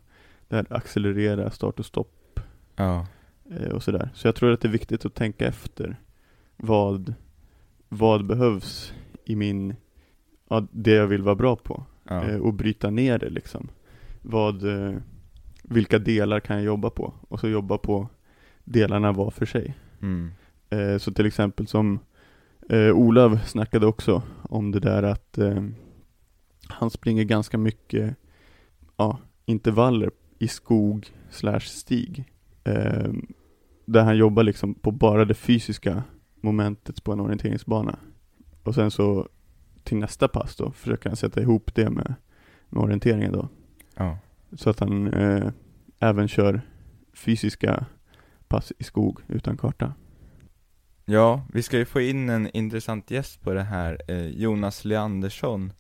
[0.47, 2.39] det här accelerera, start och stopp
[2.75, 3.07] Ja.
[3.51, 4.09] eh, och sådär.
[4.13, 5.99] Så jag tror att det är viktigt att tänka efter
[6.57, 7.13] vad,
[7.89, 8.93] vad behövs
[9.25, 9.75] i min,
[10.49, 12.23] ja, det jag vill vara bra på Ja.
[12.23, 13.67] eh, och bryta ner det liksom.
[14.21, 14.95] Vad, eh,
[15.63, 17.13] vilka delar kan jag jobba på?
[17.27, 18.07] Och så jobba på
[18.63, 19.77] delarna var för sig.
[20.01, 20.31] Mm.
[20.69, 21.99] Eh, så till exempel som
[22.69, 25.63] eh, Olav snackade också om det där att eh,
[26.67, 28.15] han springer ganska mycket
[28.97, 32.25] ja, intervaller i skog slash stig.
[32.63, 33.11] Eh,
[33.85, 36.03] där han jobbar liksom på bara det fysiska
[36.41, 37.99] momentet på en orienteringsbana.
[38.63, 39.27] Och sen så
[39.83, 42.15] till nästa pass då försöker han sätta ihop det med,
[42.69, 43.47] med orienteringen då.
[43.95, 44.17] Ja.
[44.53, 45.51] Så att han eh,
[45.99, 46.61] även kör
[47.13, 47.85] fysiska
[48.51, 49.93] pass i skog utan karta.
[51.05, 55.73] Ja, vi ska ju få in en intressant gäst på det här, eh, Jonas Leandersson,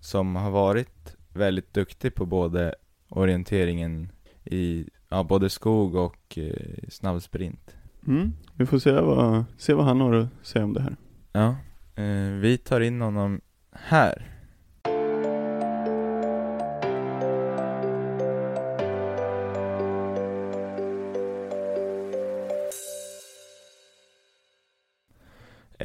[0.00, 2.74] som har varit väldigt duktig på både
[3.08, 4.12] orienteringen
[4.44, 7.76] i, ja, både skog och eh, snabbsprint.
[8.06, 8.32] Mm.
[8.54, 10.96] Vi får se vad, se vad han har att säga om det här.
[11.32, 11.56] Ja,
[12.02, 13.40] eh, vi tar in honom
[13.72, 14.31] här.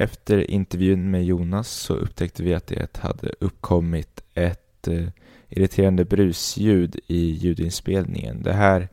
[0.00, 5.08] Efter intervjun med Jonas så upptäckte vi att det hade uppkommit ett eh,
[5.48, 8.42] irriterande brusljud i ljudinspelningen.
[8.42, 8.88] Det här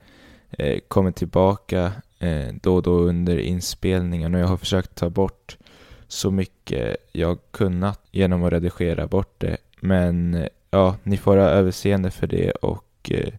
[0.52, 5.58] eh, kommer tillbaka eh, då och då under inspelningen och jag har försökt ta bort
[6.08, 9.58] så mycket jag kunnat genom att redigera bort det.
[9.80, 13.34] Men eh, ja, ni får ha överseende för det och eh,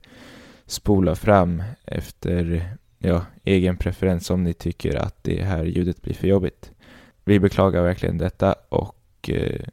[0.67, 6.29] spola fram efter ja, egen preferens om ni tycker att det här ljudet blir för
[6.29, 6.73] jobbigt.
[7.29, 9.67] Vi beklagar verkligen detta och eh,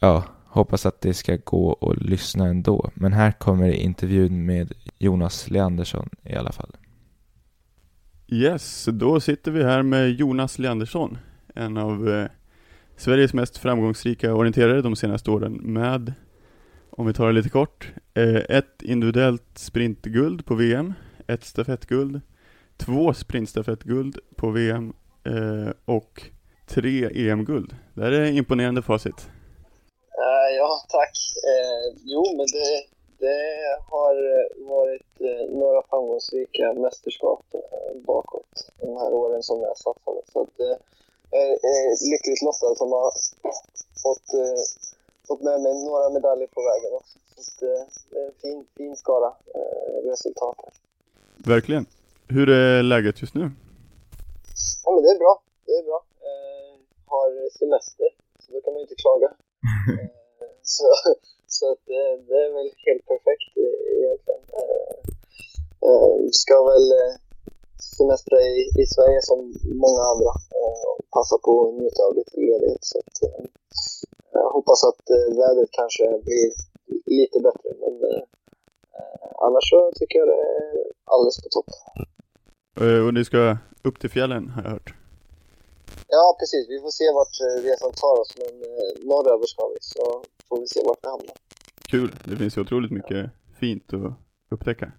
[0.00, 2.90] ja, hoppas att det ska gå att lyssna ändå.
[2.94, 6.70] Men här kommer intervjun med Jonas Leandersson i alla fall.
[8.28, 11.18] Yes, då sitter vi här med Jonas Leandersson,
[11.54, 12.26] en av eh,
[12.96, 16.12] Sveriges mest framgångsrika orienterare de senaste åren med,
[16.90, 20.92] om vi tar det lite kort, eh, ett individuellt sprintguld på VM,
[21.26, 22.20] ett stafettguld,
[22.76, 24.92] två sprintstafettguld på VM
[25.24, 26.30] eh, och
[26.66, 27.76] tre EM-guld.
[27.94, 29.28] Det här är imponerande facit.
[30.24, 31.16] Eh, ja, tack.
[31.52, 32.68] Eh, jo, men det,
[33.18, 33.40] det
[33.90, 34.14] har
[34.68, 40.20] varit eh, några framgångsrika mästerskap eh, bakåt de här åren som jag satsade.
[40.32, 40.54] Så att,
[41.30, 43.10] jag är lyckligt lottad som har
[44.02, 44.28] fått,
[45.28, 47.18] fått med mig några medaljer på vägen också.
[47.34, 47.60] Så att,
[48.10, 49.32] det är en fin, fin skara
[50.04, 50.56] resultat.
[51.36, 51.86] Verkligen.
[52.28, 53.50] Hur är läget just nu?
[54.84, 55.42] Ja, men det är bra.
[55.66, 56.03] Det är bra.
[57.14, 58.08] Eh, har semester,
[58.42, 59.30] så då kan man ju inte klaga.
[59.90, 60.08] Eh,
[60.76, 60.84] så
[61.56, 64.44] så att det, det är väl helt perfekt e- egentligen.
[64.60, 64.96] Eh,
[65.88, 67.14] eh, ska väl eh,
[67.96, 69.38] semestra i, i Sverige som
[69.84, 72.84] många andra eh, och passa på att njuta av lite ledighet.
[72.90, 73.44] Så att, eh,
[74.32, 76.48] jag hoppas att eh, vädret kanske blir
[77.20, 77.70] lite bättre.
[77.82, 78.22] Men eh,
[78.98, 80.68] eh, annars så tycker jag det är
[81.12, 81.70] alldeles på topp.
[82.80, 85.03] Eh, och ni ska upp till fjällen har jag hört.
[86.08, 86.68] Ja, precis.
[86.68, 90.60] Vi får se vart eh, resan tar oss, men eh, norröver ska vi, så får
[90.60, 91.36] vi se vart vi hamnar.
[91.88, 92.16] Kul.
[92.24, 94.12] Det finns ju otroligt mycket fint att
[94.50, 94.92] upptäcka.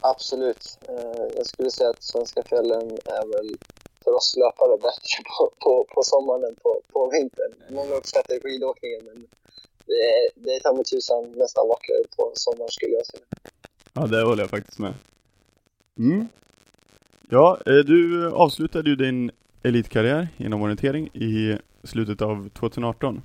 [0.00, 0.78] Absolut.
[0.88, 3.56] Eh, jag skulle säga att svenska fjällen är väl
[4.04, 7.52] för oss löpare bättre på, på, på sommaren än på, på vintern.
[7.70, 9.26] Många uppskattar skidåkningen men
[9.86, 13.22] det är, det är ta mig tusan nästan vackrare på sommaren skulle jag säga.
[13.92, 14.94] Ja, det håller jag faktiskt med.
[15.98, 16.28] Mm.
[17.30, 19.30] Ja, du avslutade ju din
[19.62, 23.22] elitkarriär inom orientering i slutet av 2018.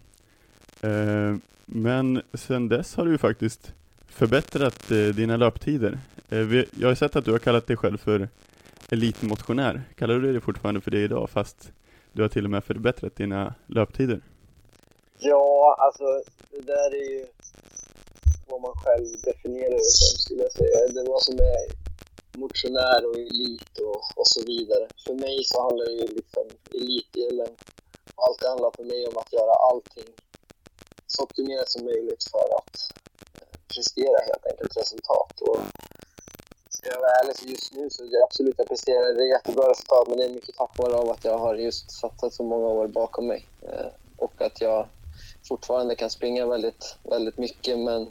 [0.82, 3.74] Eh, men sedan dess har du faktiskt
[4.08, 6.00] förbättrat eh, dina löptider.
[6.30, 8.30] Eh, jag har sett att du har kallat dig själv för
[8.90, 9.82] elitmotionär.
[9.96, 11.72] Kallar du dig fortfarande för det idag fast
[12.12, 14.22] du har till och med förbättrat dina löptider?
[15.20, 16.04] Ja, alltså
[16.52, 17.26] det där är ju
[18.48, 20.88] vad man själv definierar det som skulle jag säga.
[20.94, 21.95] Det var som är
[22.36, 24.88] motionär och elit och, och så vidare.
[25.06, 26.44] För mig så handlar det ju liksom
[26.74, 27.52] elitdelen,
[28.16, 30.10] allt det handlar för mig om att göra allting
[31.08, 32.76] så optimerat som möjligt för att
[33.42, 35.42] eh, prestera helt enkelt resultat.
[35.42, 35.60] Och
[36.70, 39.70] ska jag vara ärlig så just nu så är det absolut jag presterar det jättebra
[39.70, 42.68] resultat men det är mycket tack vare av att jag har just satsat så många
[42.68, 43.48] år bakom mig.
[43.62, 44.88] Eh, och att jag
[45.48, 48.10] fortfarande kan springa väldigt, väldigt mycket men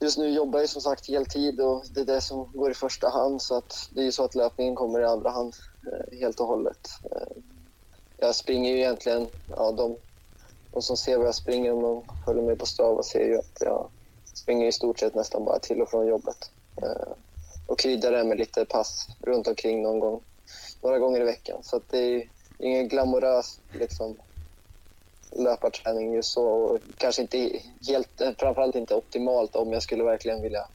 [0.00, 3.08] just nu jobbar jag som sagt heltid och det är det som går i första
[3.08, 5.54] hand så att det är ju så att löpningen kommer i andra hand
[5.92, 6.88] eh, helt och hållet.
[7.10, 7.36] Eh,
[8.16, 9.96] jag springer ju egentligen, ja de,
[10.70, 13.58] de som ser vad jag springer om de följer mig på Strava ser ju att
[13.60, 13.90] jag
[14.34, 16.50] springer i stort sett nästan bara till och från jobbet.
[16.82, 17.12] Eh,
[17.66, 20.20] och kryddar det med lite pass runt omkring någon gång,
[20.82, 21.58] några gånger i veckan.
[21.62, 22.28] Så att det är
[22.58, 24.16] ingen glamorös liksom,
[25.36, 26.46] löparträning just så.
[26.46, 27.50] Och kanske inte
[27.88, 30.68] helt, eh, framförallt inte optimalt om jag skulle verkligen vilja,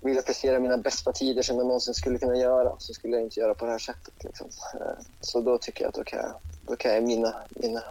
[0.00, 2.72] vilja prestera mina bästa tider som jag någonsin skulle kunna göra.
[2.78, 4.24] Så skulle jag inte göra på det här sättet.
[4.24, 4.46] Liksom.
[4.74, 6.32] Eh, så då tycker jag att då kan jag,
[6.66, 7.82] då kan jag mina, mina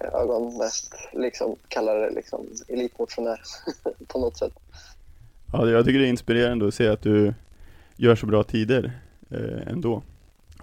[0.00, 3.40] eh, ögon mest liksom, kalla det liksom, elitmotionär
[4.06, 4.52] på något sätt.
[5.52, 7.34] Ja, jag tycker det är inspirerande att se att du
[7.96, 8.92] gör så bra tider
[9.30, 10.02] eh, ändå.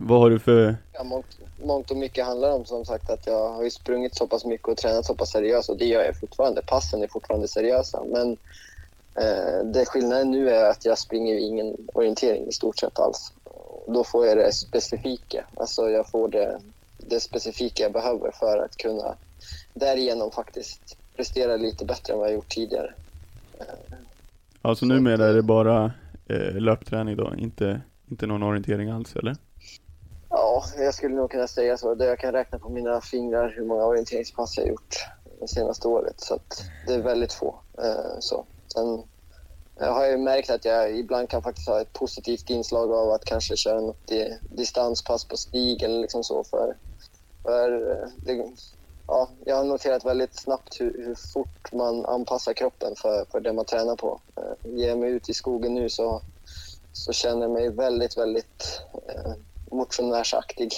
[0.02, 0.76] Vad har du för...
[0.94, 4.28] Ja, mångt, mångt och mycket handlar om som sagt att jag har ju sprungit så
[4.28, 6.62] pass mycket och tränat så pass seriöst och det gör jag fortfarande.
[6.62, 8.38] Passen är fortfarande seriösa men
[9.16, 13.34] eh, det skillnaden nu är att jag springer ingen orientering i stort sett alls.
[13.88, 16.60] Då får jag det specifika, alltså jag får det,
[16.98, 19.16] det specifika jag behöver för att kunna
[19.74, 22.94] därigenom faktiskt prestera lite bättre än vad jag gjort tidigare.
[24.62, 25.92] Alltså numera är det bara
[26.28, 29.36] eh, löpträning då, inte, inte någon orientering alls eller?
[30.42, 31.96] Ja, jag skulle nog kunna säga så.
[32.00, 34.96] Jag kan räkna på mina fingrar hur många orienteringspass jag gjort
[35.40, 36.22] det senaste året.
[36.22, 36.40] Så
[36.88, 37.62] det är väldigt få.
[37.82, 38.46] Eh, så.
[38.74, 39.04] Sen
[39.80, 43.26] jag har jag märkt att jag ibland kan faktiskt ha ett positivt inslag av att
[43.26, 44.12] kanske köra något
[44.50, 46.44] distanspass på stig eller liksom så.
[46.44, 46.78] För,
[47.44, 48.54] för eh, det,
[49.08, 53.54] ja, jag har noterat väldigt snabbt hur, hur, fort man anpassar kroppen för, för det
[53.54, 54.22] man tränar på.
[54.36, 56.22] Eh, ger jag mig ut i skogen nu så,
[56.92, 59.34] så känner jag mig väldigt, väldigt eh,
[59.72, 60.74] motionärsaktig.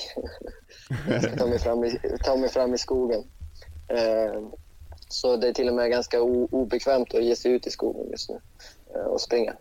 [1.10, 3.24] jag ska ta mig fram i, ta mig fram i skogen.
[3.88, 4.42] Eh,
[5.08, 8.12] så det är till och med ganska o, obekvämt att ge sig ut i skogen
[8.12, 8.40] just nu
[8.96, 9.54] eh, och springa.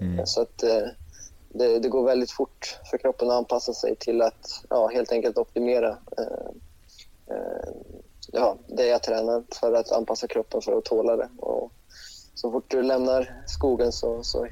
[0.00, 0.26] Mm.
[0.26, 0.86] Så att eh,
[1.48, 5.38] det, det, går väldigt fort för kroppen att anpassa sig till att ja, helt enkelt
[5.38, 6.50] optimera eh,
[7.30, 7.72] eh,
[8.32, 11.28] ja, det jag tränar för att anpassa kroppen för att tåla det.
[11.38, 11.72] Och
[12.34, 14.46] så fort du lämnar skogen så, så,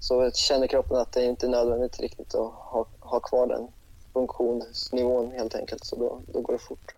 [0.00, 3.68] så känner kroppen att det inte är nödvändigt riktigt att ha, ha kvar den
[4.12, 5.84] funktionsnivån helt enkelt.
[5.84, 6.94] Så då, då går det fort.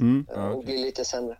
[0.00, 0.26] Mm.
[0.34, 1.36] Ja, och blir lite sämre.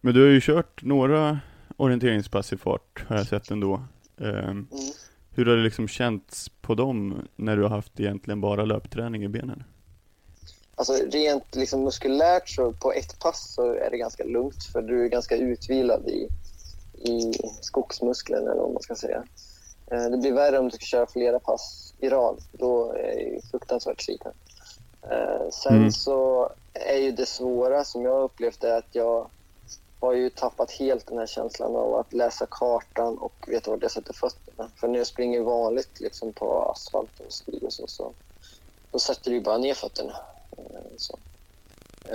[0.00, 1.40] Men du har ju kört några
[1.76, 3.82] orienteringspass i fart har jag sett ändå.
[4.16, 4.66] Um, mm.
[5.30, 9.28] Hur har det liksom känts på dem när du har haft egentligen bara löpträning i
[9.28, 9.64] benen?
[10.74, 15.04] Alltså rent liksom muskulärt så på ett pass så är det ganska lugnt för du
[15.04, 16.28] är ganska utvilad i,
[17.10, 19.24] i skogsmusklerna eller vad man ska säga.
[19.90, 22.42] Eh, det blir värre om du ska köra flera pass i rad.
[22.52, 24.32] Då är det fruktansvärt sliten.
[25.02, 25.90] Eh, sen mm.
[25.90, 29.30] så är ju det svåra som jag har upplevt är att jag
[30.00, 33.90] har ju tappat helt den här känslan av att läsa kartan och veta var jag
[33.90, 34.70] sätter fötterna.
[34.76, 38.12] För när jag springer vanligt liksom på asfalt och stig och så, så
[38.90, 40.16] då sätter du bara ner fötterna.
[40.58, 40.64] Eh,
[40.96, 41.18] så.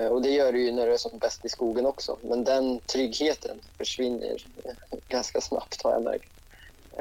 [0.10, 2.18] Och det gör du ju när du är som bäst i skogen också.
[2.22, 4.46] Men den tryggheten försvinner
[5.08, 6.30] ganska snabbt har jag märkt.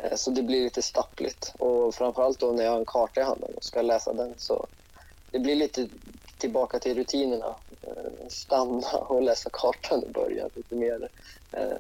[0.02, 1.54] Eh, så det blir lite stappligt.
[1.58, 4.66] Och framförallt då när jag har en karta i handen och ska läsa den så
[5.30, 5.88] det blir lite
[6.38, 7.56] tillbaka till rutinerna.
[7.82, 11.08] Eh, stanna och läsa kartan i början lite mer
[11.52, 11.78] eh,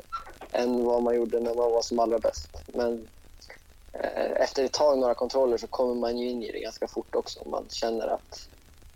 [0.52, 2.62] än vad man gjorde när man var som allra bäst.
[2.66, 3.08] Men
[3.92, 7.14] eh, efter ett tag, några kontroller, så kommer man ju in i det ganska fort
[7.14, 7.48] också.
[7.48, 8.48] Man känner att,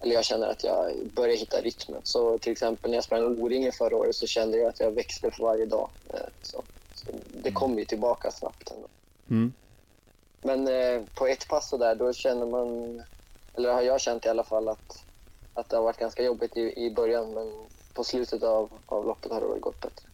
[0.02, 2.00] eller jag känner att jag börjar hitta rytmen.
[2.04, 5.30] Så till exempel när jag sprang O-ringen förra året så kände jag att jag växte
[5.30, 5.90] för varje dag.
[6.14, 8.88] Eh, så, så det kommer ju tillbaka snabbt ändå.
[9.30, 9.52] Mm.
[10.42, 13.02] Men eh, på ett pass så där, då känner man
[13.54, 15.04] eller har jag känt i alla fall att,
[15.54, 17.52] att det har varit ganska jobbigt i, i början men
[17.94, 20.06] på slutet av, av loppet har det väl gått bättre.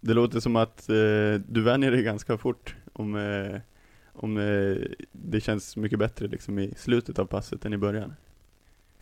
[0.00, 0.94] Det låter som att eh,
[1.46, 3.60] du vänjer dig ganska fort om, eh,
[4.12, 4.76] om eh,
[5.12, 8.14] det känns mycket bättre liksom i slutet av passet än i början.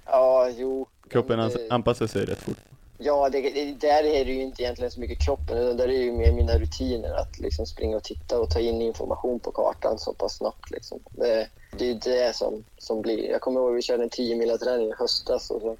[0.04, 0.86] Ja, jo.
[1.08, 2.58] Kroppen men anpassar sig rätt fort.
[2.98, 5.88] Ja, det, det, där är det ju inte egentligen så mycket kroppen, utan där är
[5.88, 9.52] det ju mer mina rutiner att liksom springa och titta och ta in information på
[9.52, 10.70] kartan så pass snabbt.
[10.70, 11.00] Liksom.
[11.12, 13.30] Det, det är det som, som blir.
[13.30, 15.76] Jag kommer ihåg att vi körde en 10 mila träning i höstas och så,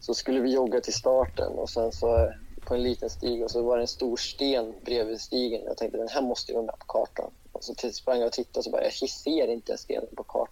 [0.00, 2.30] så skulle vi jogga till starten och sen så eh,
[2.64, 5.62] på en liten stig och så var det en stor sten bredvid stigen.
[5.64, 7.30] Jag tänkte den här måste ju vara med på kartan.
[7.52, 10.51] Och så sprang jag och tittade och så bara, jag ser inte stenen på kartan.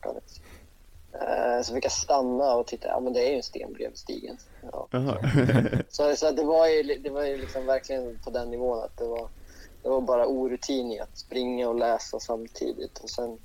[1.20, 3.98] Eh, Så fick jag stanna och titta, ja men det är ju en sten bredvid
[3.98, 4.36] stigen.
[4.72, 4.88] Ja.
[5.88, 9.04] Så, så det var ju, det var ju liksom verkligen på den nivån att det
[9.06, 9.28] var,
[9.82, 12.98] det var bara orutin i att springa och läsa samtidigt.
[12.98, 13.38] Och sen,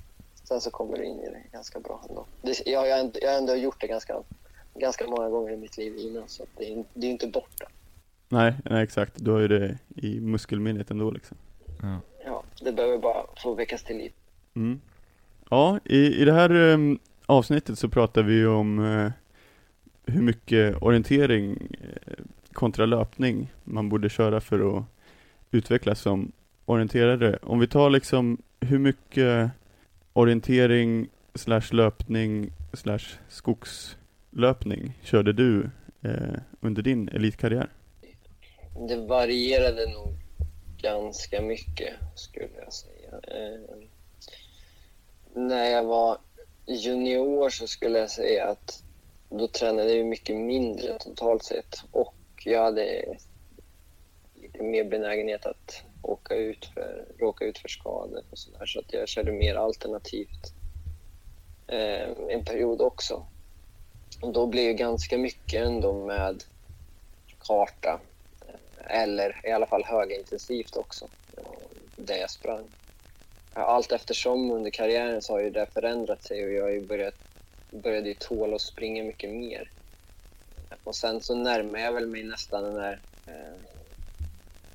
[0.44, 2.24] sen så kommer du in i det ganska bra ändå.
[2.42, 4.22] Det, jag, ändå- jag har ändå gjort det ganska,
[4.74, 7.66] ganska många gånger i mitt liv innan så det, är, det är inte borta.
[8.28, 11.36] nej, nej exakt, du har ju det i muskelminnet ändå liksom.
[11.82, 12.00] Ja.
[12.24, 14.12] Ja, det behöver bara få väckas till liv.
[14.56, 14.80] Mm.
[15.50, 19.10] Ja, i, i det här em, avsnittet så pratade vi ju om eh,
[20.06, 24.84] hur mycket orientering eh, kontra löpning man borde köra för att
[25.50, 26.32] utvecklas som
[26.64, 27.38] orienterare.
[27.42, 29.50] Om vi tar liksom hur mycket
[30.12, 35.70] orientering slash löpning slash skogslöpning körde du
[36.02, 37.68] eh, under din elitkarriär?
[38.88, 40.14] Det varierade nog
[40.82, 43.10] ganska mycket skulle jag säga.
[43.22, 43.76] Eh,
[45.34, 46.18] när jag var
[46.66, 48.82] junior så skulle jag säga att
[49.28, 53.16] då tränade jag mycket mindre totalt sett och jag hade
[54.34, 58.92] lite mer benägenhet att åka ut för, råka ut för skador och sådär så att
[58.92, 60.52] jag körde mer alternativt
[61.66, 63.26] eh, en period också.
[64.20, 66.44] Och då blev det ganska mycket ändå med
[67.38, 68.00] karta
[68.48, 71.42] eh, eller i alla fall högintensivt också, eh,
[71.96, 72.68] där jag sprang.
[73.56, 77.14] Allt eftersom under karriären så har ju det förändrat sig och jag har ju börjat,
[77.82, 79.70] började ju tåla att springa mycket mer.
[80.84, 83.60] Och sen så närmar jag väl mig nästan den där eh,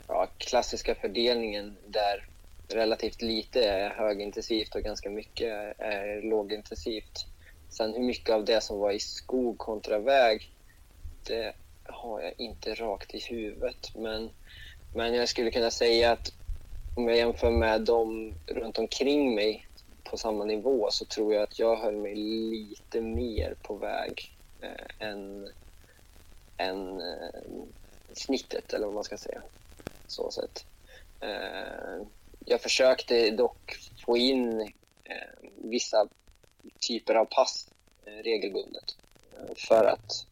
[0.08, 2.26] ja, klassiska fördelningen där
[2.74, 7.28] relativt lite är högintensivt och ganska mycket är lågintensivt.
[7.70, 10.42] Sen hur mycket av det som var i skog kontra väg,
[11.28, 13.96] det har jag inte rakt i huvudet.
[13.96, 14.30] Men,
[14.94, 16.30] men jag skulle kunna säga att
[16.94, 19.68] om jag jämför med dem runt omkring mig
[20.04, 25.08] på samma nivå så tror jag att jag höll mig lite mer på väg eh,
[25.08, 25.50] än,
[26.58, 27.42] än eh,
[28.14, 29.42] snittet, eller vad man ska säga.
[30.08, 30.66] Så sätt.
[31.20, 32.08] Eh,
[32.46, 33.76] jag försökte dock
[34.06, 34.62] få in
[35.04, 36.08] eh, vissa
[36.88, 37.68] typer av pass
[38.06, 38.98] eh, regelbundet
[39.38, 40.26] eh, för att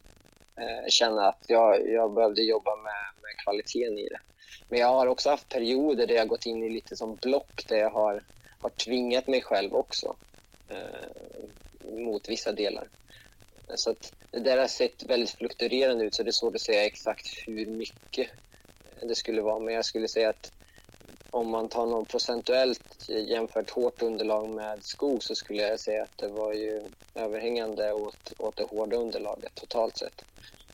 [0.56, 4.20] eh, känna att jag, jag behövde jobba med, med kvaliteten i det.
[4.68, 7.76] Men jag har också haft perioder där jag gått in i lite som block där
[7.76, 8.24] jag har,
[8.60, 10.16] har tvingat mig själv också
[10.68, 12.88] eh, mot vissa delar.
[13.74, 16.84] Så att det där har sett väldigt fluktuerande ut så det är svårt att säga
[16.84, 18.30] exakt hur mycket
[19.02, 19.58] det skulle vara.
[19.58, 20.52] Men jag skulle säga att
[21.30, 26.18] om man tar något procentuellt jämfört hårt underlag med skog så skulle jag säga att
[26.18, 26.82] det var ju
[27.14, 30.24] överhängande åt, åt det hårda underlaget totalt sett.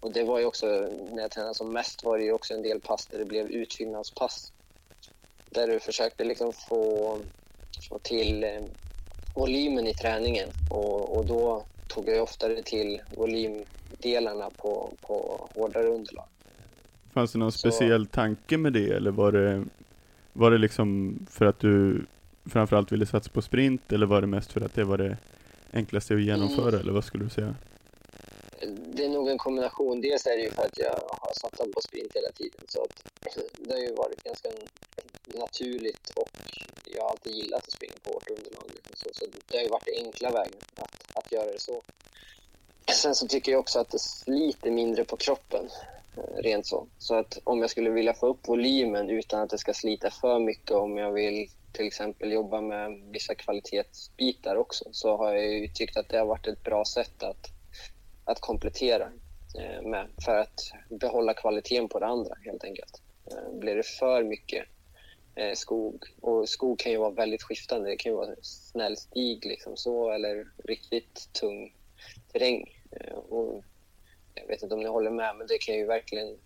[0.07, 0.67] Och det var ju också,
[1.13, 3.47] när jag tränade som mest var det ju också en del pass där det blev
[3.51, 4.53] utfyllnadspass.
[5.51, 7.19] Där du försökte liksom få,
[7.89, 8.51] få till eh,
[9.35, 16.25] volymen i träningen och, och då tog jag oftare till volymdelarna på, på hårdare underlag.
[17.13, 19.65] Fanns det någon Så- speciell tanke med det eller var det,
[20.33, 22.07] var det liksom för att du
[22.51, 25.17] framförallt ville satsa på sprint eller var det mest för att det var det
[25.73, 26.81] enklaste att genomföra Mm.
[26.81, 27.55] eller vad skulle du säga?
[28.95, 30.01] Det är nog en kombination.
[30.01, 32.61] Dels är det ju för att jag har satsat på sprint hela tiden.
[32.69, 33.05] Så att
[33.59, 34.49] det har ju varit ganska
[35.27, 36.29] naturligt och
[36.85, 38.71] jag har alltid gillat att springa på hårt underlag.
[38.75, 41.83] liksom Så, så det har ju varit den enkla vägen att, att göra det så.
[42.93, 45.69] Sen så tycker jag också att det sliter mindre på kroppen.
[46.17, 46.87] Eh, rent så.
[46.99, 50.39] Så att om jag skulle vilja få upp volymen utan att det ska slita för
[50.39, 55.69] mycket om jag vill till exempel jobba med vissa kvalitetsbitar också så har jag ju
[55.69, 57.56] tyckt att det har varit ett bra sätt att
[58.27, 59.13] att komplettera
[59.59, 60.61] eh, med för att
[60.91, 63.03] behålla kvaliteten på det andra helt enkelt.
[63.31, 64.65] Eh, Blir det för mycket
[65.35, 69.47] eh, skog, och skog kan ju vara väldigt skiftande, det kan ju vara snäll stig
[69.47, 71.75] liksom så eller riktigt tung
[72.33, 72.83] terräng.
[72.91, 73.65] Eh, Och
[74.35, 76.39] jag vet inte om ni håller med, men det kan ju verkligen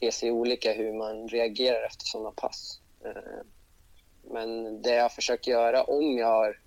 [0.00, 2.80] te sig olika hur man reagerar efter sådana pass.
[3.04, 3.42] Eh,
[4.22, 6.60] Men det jag försöker göra om jag har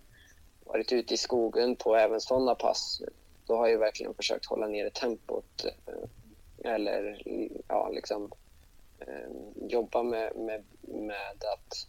[0.65, 3.01] varit ute i skogen på även sådana pass
[3.51, 5.65] då har jag verkligen försökt hålla nere tempot.
[5.65, 7.21] Eh, eller
[7.67, 8.31] ja, liksom
[8.99, 11.87] eh, jobba med, med, med att,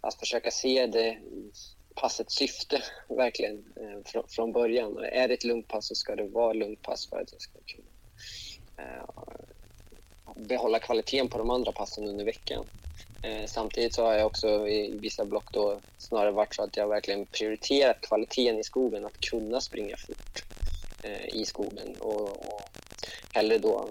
[0.00, 1.18] att försöka se det
[1.94, 4.98] passets syfte verkligen eh, från, från början.
[4.98, 7.58] Är det ett lugnt pass så ska det vara lugnt pass för att jag ska
[7.66, 7.88] kunna
[10.36, 12.64] behålla kvaliteten på de andra passen under veckan.
[13.46, 17.26] Samtidigt så har jag också i vissa block då snarare varit så att jag verkligen
[17.26, 20.44] prioriterat kvaliteten i skogen, att kunna springa fort
[21.02, 22.60] Eh, i skogen och, och
[23.32, 23.88] hellre då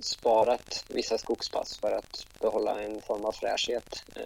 [0.00, 4.22] sparat vissa skogspass för att behålla en form av fräschhet eh,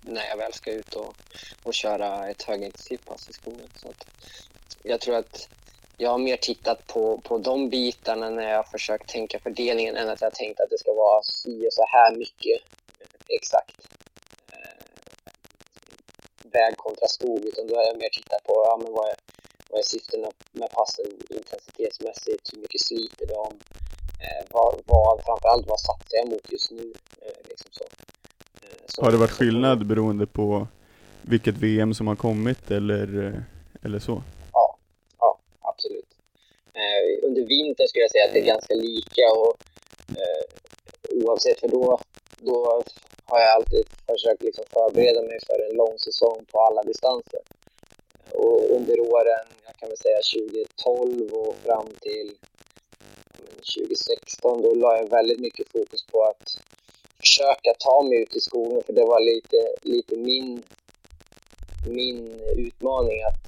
[0.00, 1.14] när jag väl ska ut och,
[1.62, 3.68] och köra ett högintensivt pass i skogen.
[3.76, 4.06] Så att
[4.82, 5.48] jag tror att
[5.96, 10.20] jag har mer tittat på, på de bitarna när jag försökt tänka fördelningen än att
[10.20, 12.60] jag tänkt att det ska vara si och så här mycket
[13.00, 13.88] eh, exakt
[14.52, 14.84] eh,
[16.42, 19.14] väg kontra skog, utan då har jag mer tittat på ja, men vad, är,
[19.72, 23.46] vad är syftena med passen intensitetsmässigt, hur mycket sliter de,
[24.24, 26.92] eh, vad, vad, framförallt vad satsar jag mot just nu.
[27.20, 27.84] Eh, liksom så.
[28.62, 29.02] Eh, så.
[29.02, 30.66] Har det varit skillnad beroende på
[31.22, 33.40] vilket VM som har kommit eller, eh,
[33.84, 34.22] eller så?
[34.52, 34.76] Ja,
[35.18, 36.10] ja absolut.
[36.74, 39.56] Eh, under vintern skulle jag säga att det är ganska lika och
[41.24, 42.00] oavsett, för då,
[42.38, 42.82] då
[43.24, 47.40] har jag alltid försökt liksom förbereda mig för en lång säsong på alla distanser.
[48.34, 49.46] Och under åren,
[49.82, 50.20] kan vi säga
[50.84, 52.36] 2012 och fram till
[53.76, 56.58] 2016, då la jag väldigt mycket fokus på att
[57.20, 60.62] försöka ta mig ut i skogen, för det var lite, lite min,
[61.88, 63.44] min utmaning att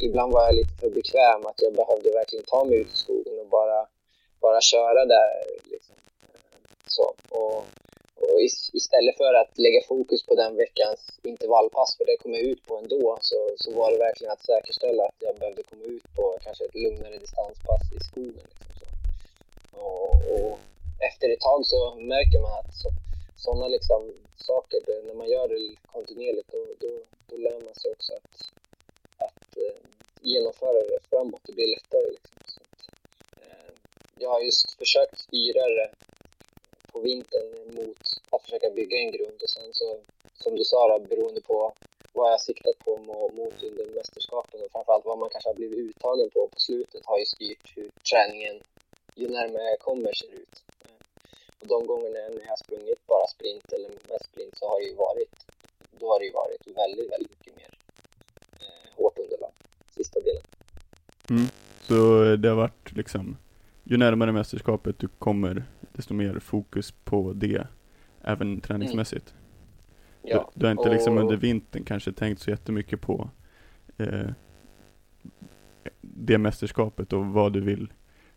[0.00, 3.38] ibland var jag lite för bekväm, att jag behövde verkligen ta mig ut i skogen
[3.40, 3.86] och bara,
[4.40, 5.30] bara köra där.
[5.70, 5.94] Liksom.
[6.86, 7.14] Så.
[7.28, 7.64] Och
[8.36, 8.42] och
[8.80, 11.00] istället för att lägga fokus på den veckans
[11.32, 15.02] intervallpass, för det kom jag ut på ändå, så, så var det verkligen att säkerställa
[15.04, 18.46] att jag behövde komma ut på kanske ett lugnare distanspass i skogen.
[18.52, 18.86] Liksom så.
[19.80, 20.58] Och, och,
[21.08, 22.88] efter ett tag så märker man att så,
[23.36, 24.00] sådana liksom
[24.36, 26.90] saker, när man gör det kontinuerligt, då, då,
[27.28, 28.32] då lär man sig också att,
[29.26, 29.78] att eh,
[30.20, 31.40] genomföra det framåt.
[31.46, 32.10] Det blir lättare.
[32.16, 32.36] Liksom.
[32.46, 32.80] Så att,
[33.42, 33.72] eh,
[34.18, 35.90] jag har just försökt styra det
[36.96, 39.88] på vintern mot att försöka bygga en grund och sen så,
[40.42, 41.72] som du sa då, beroende på
[42.12, 42.92] vad jag siktat på
[43.38, 47.18] mot under mästerskapen och framförallt vad man kanske har blivit uttagen på på slutet har
[47.18, 48.56] ju styrt hur träningen
[49.14, 50.56] ju närmare jag kommer ser ut.
[50.84, 50.96] Eh,
[51.60, 54.86] och de gångerna när jag har sprungit bara sprint eller mest sprint så har det
[54.86, 55.34] ju varit,
[56.00, 57.72] då har det ju varit väldigt, väldigt mycket mer
[58.60, 59.52] eh, hårt underlag,
[59.96, 60.42] sista delen.
[61.30, 61.46] Mm.
[61.88, 61.96] Så
[62.36, 63.36] det har varit liksom,
[63.84, 65.64] ju närmare mästerskapet du kommer,
[65.96, 67.66] desto mer fokus på det,
[68.22, 69.34] även träningsmässigt.
[69.34, 70.36] Mm.
[70.36, 70.94] Ja, du, du, har inte liksom och...
[70.94, 73.30] liksom under vintern kanske tänkt så jättemycket på
[73.98, 74.30] eh,
[76.00, 77.92] det mästerskapet och vad du vill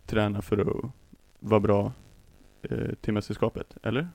[0.06, 0.92] träna för att
[1.40, 1.94] vara bra
[2.70, 4.08] eh, till mästerskapet, eller?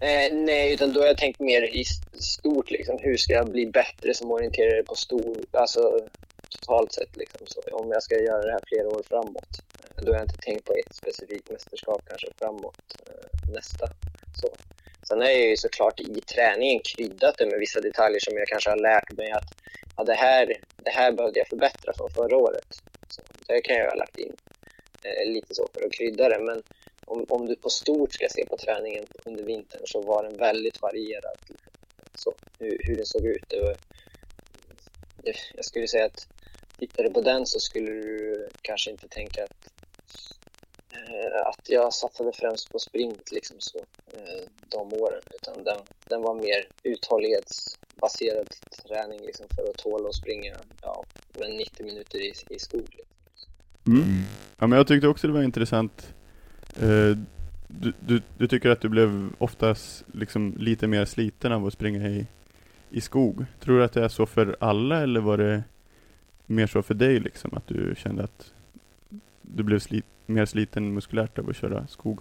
[0.00, 2.98] Eh, nej, utan då har jag tänkt mer i stort liksom.
[3.00, 6.00] Hur ska jag bli bättre som orienterare på stor, alltså
[6.50, 7.46] totalt sett liksom.
[7.46, 9.58] Så om jag ska göra det här flera år framåt.
[9.96, 13.86] Eh, då har jag inte tänkt på ett specifikt mästerskap kanske framåt eh, nästa.
[14.40, 14.48] Så.
[15.08, 18.70] Sen har jag ju såklart i träningen kryddat det med vissa detaljer som jag kanske
[18.70, 19.54] har lärt mig att
[19.96, 20.46] ja, det, här,
[20.76, 22.82] det här behövde jag förbättra från förra året.
[23.08, 24.36] Så det kan jag ha lagt in
[25.02, 26.38] eh, lite så för att krydda det.
[26.38, 26.62] Men
[27.04, 30.82] om, om du på stort ska se på träningen under vintern så var den väldigt
[30.82, 31.38] varierad.
[32.14, 33.44] Så, hur, hur den såg ut.
[33.48, 33.76] Det var,
[35.54, 36.28] jag skulle säga att
[36.80, 39.70] tittar du på den så skulle du kanske inte tänka att
[41.10, 43.78] Eh, att jag satsade främst på sprint liksom så,
[44.12, 45.78] eh, de åren, utan den,
[46.08, 48.48] den var mer uthållighetsbaserad
[48.88, 51.04] träning liksom för att tåla att springa ja,
[51.58, 52.96] 90 minuter i, i skog.
[53.86, 54.22] Mm.
[54.58, 56.14] Ja, men jag tyckte också det var intressant.
[56.76, 57.16] Eh,
[57.68, 62.08] du, du, du, tycker att du blev oftast liksom lite mer sliten av att springa
[62.08, 62.26] i,
[62.90, 63.44] i skog.
[63.60, 65.62] Tror du att det är så för alla eller var det
[66.50, 67.50] mer så för dig liksom?
[67.56, 68.52] Att du kände att
[69.42, 72.20] du blev slit, mer sliten muskulärt av att köra skog?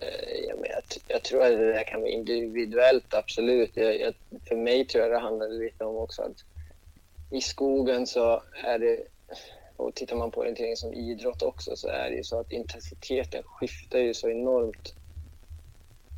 [0.00, 3.70] Eh, ja, men jag, jag, tror att det där kan vara individuellt, absolut.
[3.74, 4.14] Jag, jag,
[4.48, 6.44] för mig tror jag det handlar lite om också att
[7.30, 8.98] i skogen så är det,
[9.76, 13.42] och tittar man på orientering som idrott också, så är det ju så att intensiteten
[13.42, 14.94] skiftar ju så enormt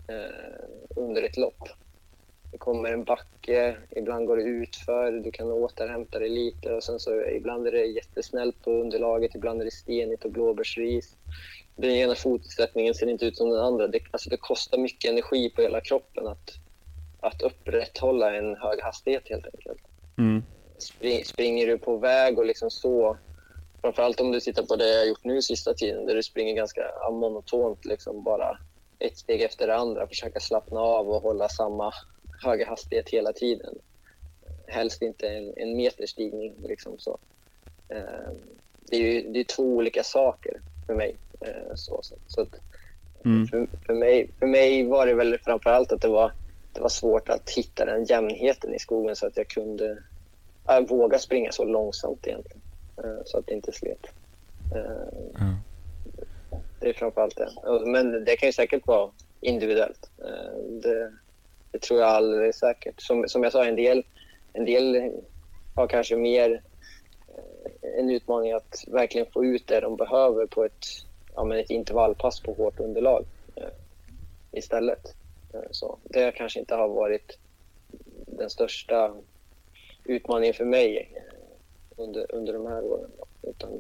[0.09, 1.69] eh, under ett lopp.
[2.55, 7.01] Det kommer en backe, ibland går det utför, du kan återhämta dig lite och sen
[7.01, 11.17] så ibland är det jättesnällt på underlaget, ibland är det stenigt och blåbärsris.
[11.77, 13.87] Den ena fotsättningen ser inte ut som den andra.
[13.87, 16.51] Det, alltså det kostar mycket energi på hela kroppen att,
[17.21, 19.83] att upprätthålla en hög hastighet helt enkelt.
[20.19, 20.43] Mm.
[20.79, 23.17] Spring, springer du på väg och liksom så
[23.81, 26.83] framförallt om du tittar på det jag gjort nu sista tiden där du springer ganska
[27.11, 28.59] monotont, liksom bara
[28.99, 31.93] ett steg efter det andra, försöka slappna av och hålla samma
[32.45, 33.75] höga hastighet hela tiden.
[34.67, 36.55] Helst inte en, en meterstigning.
[36.69, 37.19] Liksom så.
[37.89, 38.31] Eh,
[38.81, 41.17] det är ju det är två olika saker för mig.
[41.41, 42.49] Eh, så, så, så att,
[43.27, 43.47] Mm.
[43.47, 46.33] för, för, mig, för mig var det väl framförallt att det var,
[46.73, 49.99] det var svårt att hitta den jämnheten i skogen så att jag kunde
[50.69, 52.61] äh, våga springa så långsamt egentligen.
[53.05, 54.07] Eh, så att det inte slet.
[55.35, 55.55] Ja.
[56.81, 57.49] det är framförallt det.
[57.71, 60.11] Och- Men det kan ju säkert vara individuellt.
[60.19, 61.13] Eh, Det,
[61.75, 63.01] det tror jag alldeles säkert.
[63.03, 64.05] Som, som jag sa, en del,
[64.53, 65.13] en del
[65.75, 66.63] har kanske mer
[67.29, 70.87] eh, en utmaning att verkligen få ut det de behöver på ett,
[71.35, 73.25] ja, men ett intervallpass på hårt underlag
[73.57, 73.69] eh,
[74.53, 75.15] istället.
[75.55, 77.39] Eh, så det kanske inte har varit
[78.27, 79.15] den största
[80.05, 83.11] utmaningen för mig eh, under, under de här åren.
[83.43, 83.71] Utan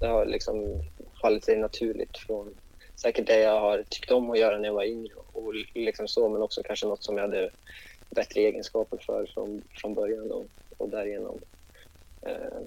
[0.00, 0.82] det har liksom
[1.22, 2.54] fallit sig naturligt från
[2.96, 6.28] säkert det jag har tyckt om att göra när jag var yngre och liksom så,
[6.28, 7.50] men också kanske något som jag hade
[8.10, 11.38] bättre egenskaper för från, från början och, och därigenom
[12.22, 12.60] eh,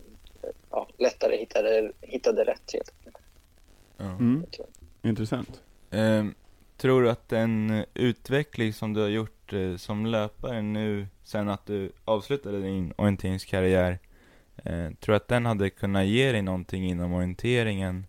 [0.72, 3.18] ja, lättare hittade, hittade rätt helt enkelt.
[4.00, 4.46] Mm.
[5.02, 5.62] Intressant.
[5.92, 6.34] Ehm,
[6.78, 11.66] tror du att den utveckling som du har gjort eh, som löpare nu, sen att
[11.66, 14.00] du avslutade din orienteringskarriär,
[14.58, 18.06] eh, tror du att den hade kunnat ge dig någonting inom orienteringen?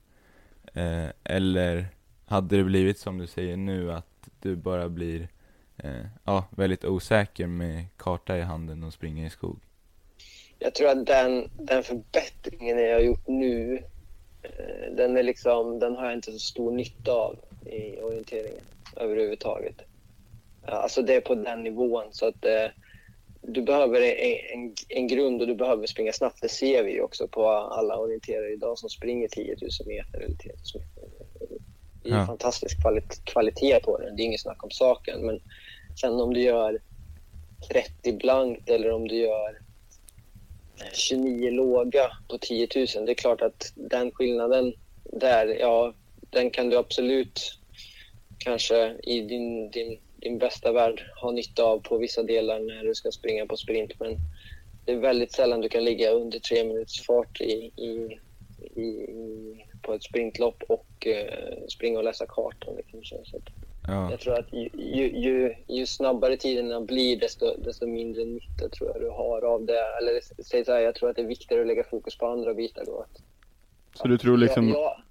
[0.74, 1.86] Eh, eller
[2.28, 5.28] hade det blivit som du säger nu, att du bara blir
[5.76, 9.58] eh, ja, väldigt osäker med karta i handen och springer i skog?
[10.58, 13.82] Jag tror att den, den förbättringen jag har gjort nu,
[14.42, 18.64] eh, den, är liksom, den har jag inte så stor nytta av i orienteringen
[18.96, 19.82] överhuvudtaget.
[20.62, 22.66] Alltså det är på den nivån så att eh,
[23.42, 26.42] du behöver en, en, en grund och du behöver springa snabbt.
[26.42, 30.36] Det ser vi ju också på alla orienterare idag som springer 10 000 meter eller
[30.36, 31.07] 10 000 meter.
[32.08, 32.26] Det är Ja.
[32.26, 35.26] fantastisk kvalit- kvalitet på den, det är inget snack om saken.
[35.26, 35.40] Men
[36.00, 36.80] sen om du gör
[37.72, 39.58] 30 blankt eller om du gör
[40.92, 43.06] 29 låga på 10 000.
[43.06, 45.94] Det är klart att den skillnaden där, ja,
[46.30, 47.58] den kan du absolut
[48.38, 52.94] kanske i din, din, din bästa värld ha nytta av på vissa delar när du
[52.94, 53.92] ska springa på sprint.
[54.00, 54.16] Men
[54.84, 58.18] det är väldigt sällan du kan ligga under tre minuters fart i, i,
[58.80, 58.84] i,
[59.82, 62.76] på ett sprintlopp och eh, springa och läsa kartan.
[62.76, 63.04] Liksom.
[63.04, 63.52] Så, att
[63.90, 68.68] Ja, jag tror att ju, ju, ju, ju snabbare tiderna blir desto, desto mindre nytta
[68.68, 69.84] tror jag du har av det.
[70.00, 72.54] Eller säg så här, jag tror att det är viktigare att lägga fokus på andra
[72.54, 73.00] bitar då.
[73.00, 73.22] Att,
[73.94, 75.02] Så du tror liksom, jag, jag,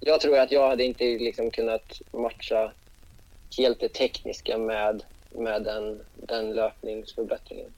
[0.00, 2.72] jag tror att jag hade inte liksom kunnat matcha
[3.58, 7.72] helt det tekniska med, med den, den löpningsförbättringen.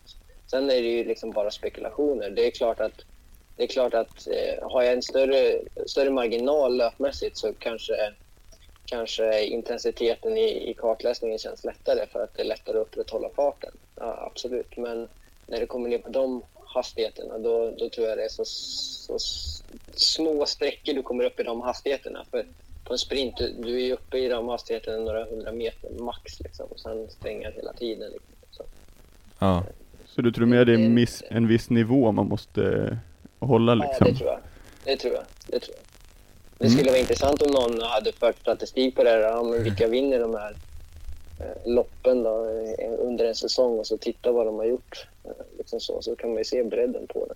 [0.51, 2.31] Sen är det ju liksom bara spekulationer.
[2.31, 3.05] Det är klart att,
[3.61, 7.93] det är klart att eh, har jag en större, större marginal löpmässigt så kanske,
[8.85, 13.71] kanske intensiteten i, i kartläsningen känns lättare för att det är lättare att upprätthålla farten.
[13.97, 15.09] Ja, absolut, men
[15.47, 19.19] när det kommer ner på de hastigheterna då, då tror jag det är så, så
[19.95, 22.25] små sträckor du kommer upp i de hastigheterna.
[22.31, 22.47] För
[22.85, 26.67] på en sprint, du, du är uppe i de hastigheterna några hundra meter max liksom,
[26.67, 28.13] och sen springer hela tiden.
[28.13, 28.37] Liksom.
[28.51, 28.65] Så,
[29.39, 29.65] ja,
[30.07, 32.99] så du tror mer det är miss, en viss nivå man måste
[33.41, 34.07] hålla Ja, liksom?
[34.07, 34.41] det tror jag.
[34.85, 35.25] Det tror jag.
[35.47, 35.85] Det, tror jag.
[36.59, 36.77] det Mm.
[36.79, 39.19] skulle vara intressant om någon hade fört statistik på det här.
[39.19, 40.57] Ja, men vilka vinner de här
[41.41, 42.31] eh, loppen då,
[42.99, 45.07] under en säsong och så titta vad de har gjort.
[45.25, 47.35] Eh, liksom så, så kan man ju se bredden på det.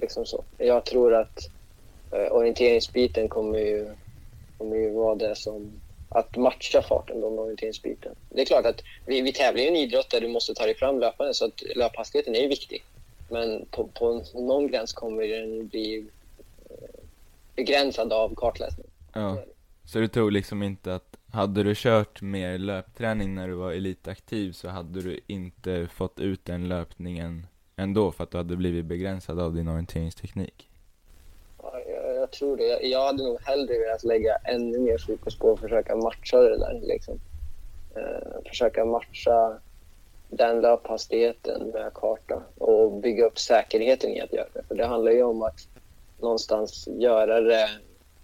[0.00, 0.44] Liksom så.
[0.58, 1.38] Jag tror att
[2.12, 3.90] eh, orienteringsbiten kommer ju,
[4.58, 5.72] kommer ju vara det som
[6.08, 8.14] att matcha farten då med orienteringsbiten.
[8.30, 10.74] Det är klart att vi, vi tävlar i en idrott där du måste ta dig
[10.74, 12.84] fram löpande så att löphastigheten är viktig.
[13.30, 16.06] Men på, på någon gräns kommer den bli
[16.70, 17.00] eh,
[17.56, 18.86] begränsad av kartläsning.
[19.12, 19.42] ja.
[19.84, 24.52] Så du tror liksom inte att, hade du kört mer löpträning när du var elitaktiv
[24.52, 27.46] så hade du inte fått ut den löpningen
[27.76, 30.70] ändå för att du hade blivit begränsad av din orienteringsteknik?
[31.62, 32.64] Ja, jag, jag tror det.
[32.64, 36.58] Jag, jag hade nog hellre velat lägga ännu mer fokus på att försöka matcha det
[36.58, 36.80] där.
[36.82, 37.20] Liksom.
[37.96, 39.58] Eh, försöka matcha
[40.32, 44.62] den löphastigheten med karta och bygga upp säkerheten i att göra det.
[44.68, 45.68] För det handlar ju om att
[46.20, 47.68] någonstans göra, det,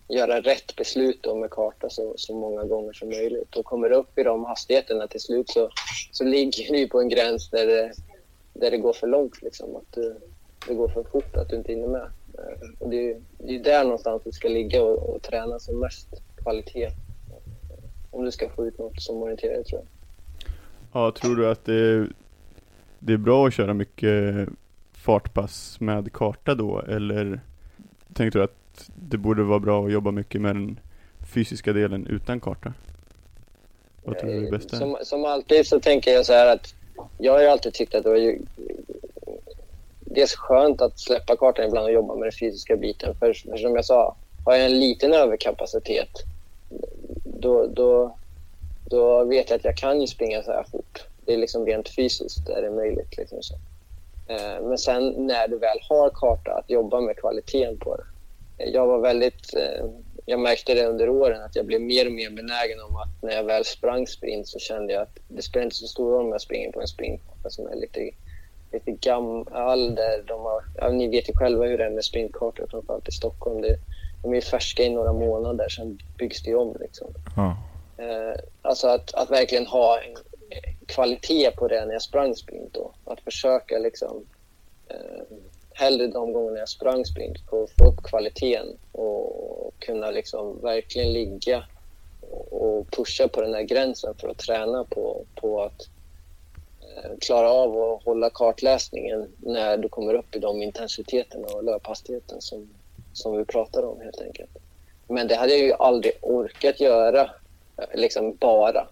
[0.09, 3.57] göra rätt beslut då med karta så, så många gånger som möjligt.
[3.57, 5.71] Och kommer du upp i de hastigheterna till slut så,
[6.13, 7.93] så ligger du på en gräns där det,
[8.53, 9.43] där det går för långt.
[9.43, 9.77] Liksom.
[9.77, 10.17] Att du,
[10.69, 12.11] det går för fort att du inte hinner med.
[12.39, 15.81] Eh, och det, är, det är där någonstans du ska ligga och, och träna som
[15.81, 16.09] mest
[16.43, 16.91] kvalitet.
[18.11, 19.98] Om du ska få ut något som orienterare tror jag.
[20.99, 22.09] Ja, tror du att det är,
[22.99, 24.49] det är bra att köra mycket
[24.93, 27.41] fartpass med karta då, eller
[28.15, 30.81] tänkte du att det borde vara bra att jobba mycket med den
[31.35, 32.73] fysiska delen utan karta?
[34.05, 34.77] Vad tror du är det bästa?
[34.77, 36.75] Som, som alltid så tänker jag så här att
[37.19, 38.39] jag har ju alltid tyckt att det var ju
[40.01, 43.15] dels skönt att släppa kartan ibland och jobba med den fysiska biten.
[43.15, 46.11] För, för som jag sa, har jag en liten överkapacitet
[47.25, 48.18] då, då,
[48.91, 51.07] då vet jag att jag kan ju springa så här fort.
[51.27, 53.17] Det är liksom rent fysiskt är det möjligt.
[53.17, 53.55] Liksom så.
[54.29, 58.05] Eh, men sen när du väl har karta, att jobba med kvaliteten på det.
[58.65, 59.55] Eh, jag var väldigt...
[59.55, 59.87] Eh,
[60.27, 63.33] jag märkte det under åren att jag blev mer och mer benägen om att när
[63.33, 66.33] jag väl sprang sprint så kände jag att det spelar inte så stor roll om
[66.33, 68.11] jag springer på en sprintkarta som är lite,
[68.73, 69.95] lite gammal.
[69.95, 73.13] Där de har, ja, ni vet ju själva hur det är med sprintkartor, framförallt i
[73.13, 73.61] Stockholm.
[73.61, 73.77] Det,
[74.23, 76.77] de är färska i några månader, sen byggs det om.
[76.81, 77.09] Liksom.
[77.37, 77.57] Ja.
[77.99, 80.17] Eh, alltså att, att verkligen ha en
[80.87, 82.75] kvalitet på det när jag sprang sprint.
[82.75, 82.93] Då.
[83.05, 84.27] Att försöka liksom,
[84.89, 85.37] eh,
[85.71, 91.65] hellre de gångerna jag sprang sprint, få få upp kvaliteten och kunna liksom verkligen ligga
[92.51, 95.89] och pusha på den här gränsen för att träna på, på att
[96.81, 102.41] eh, klara av att hålla kartläsningen när du kommer upp i de intensiteterna och löphastigheten
[102.41, 102.69] som,
[103.13, 104.51] som vi pratar om helt enkelt.
[105.09, 107.31] Men det hade jag ju aldrig orkat göra
[107.95, 108.89] liksom bara.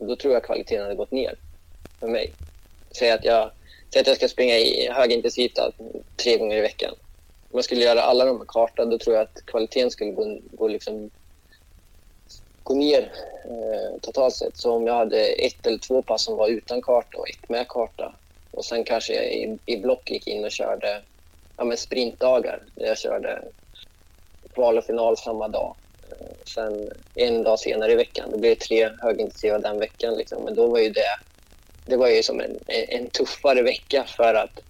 [0.00, 1.34] Då tror jag kvaliteten hade gått ner
[2.00, 2.32] för mig.
[2.98, 3.50] Säg att jag,
[3.92, 5.58] säg att jag ska springa i högintensivt
[6.16, 6.94] tre gånger i veckan.
[7.50, 10.38] Om jag skulle göra alla de här kartan, då tror jag att kvaliteten skulle gå,
[10.50, 11.10] gå, liksom,
[12.62, 13.12] gå ner
[13.44, 14.56] eh, totalt sett.
[14.56, 17.68] Så om jag hade ett eller två pass som var utan karta och ett med
[17.68, 18.14] karta
[18.50, 21.02] och sen kanske jag i, i block gick in och körde
[21.56, 23.42] ja, men sprintdagar där jag körde
[24.54, 25.76] kval och final samma dag.
[26.44, 30.14] Sen en dag senare i veckan, det blev tre högintensiva den veckan.
[30.14, 30.44] Liksom.
[30.44, 31.18] Men då var ju det,
[31.86, 34.60] det var ju som en, en tuffare vecka för att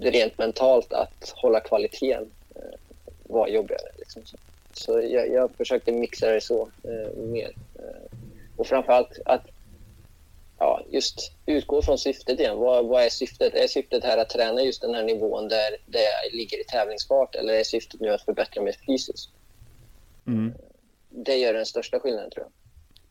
[0.00, 2.78] rent mentalt att hålla kvaliteten eh,
[3.24, 3.88] var jobbigare.
[3.98, 4.22] Liksom.
[4.72, 7.52] Så jag, jag försökte mixa det så eh, mer.
[8.56, 9.46] Och och framförallt att
[10.58, 12.58] ja, just utgå från syftet igen.
[12.58, 13.54] Vad, vad är syftet?
[13.54, 17.34] Är syftet här att träna just den här nivån där, där jag ligger i tävlingsfart
[17.34, 19.30] eller är syftet nu att förbättra mig fysiskt?
[20.26, 20.52] Mm.
[21.14, 22.52] Det gör den största skillnaden tror jag.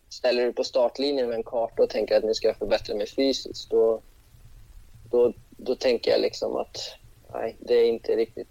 [0.09, 3.07] Ställer du på startlinjen med en karta och tänker att nu ska jag förbättra mig
[3.07, 4.01] fysiskt, då,
[5.11, 6.77] då, då tänker jag liksom att
[7.33, 8.47] nej, det är inte riktigt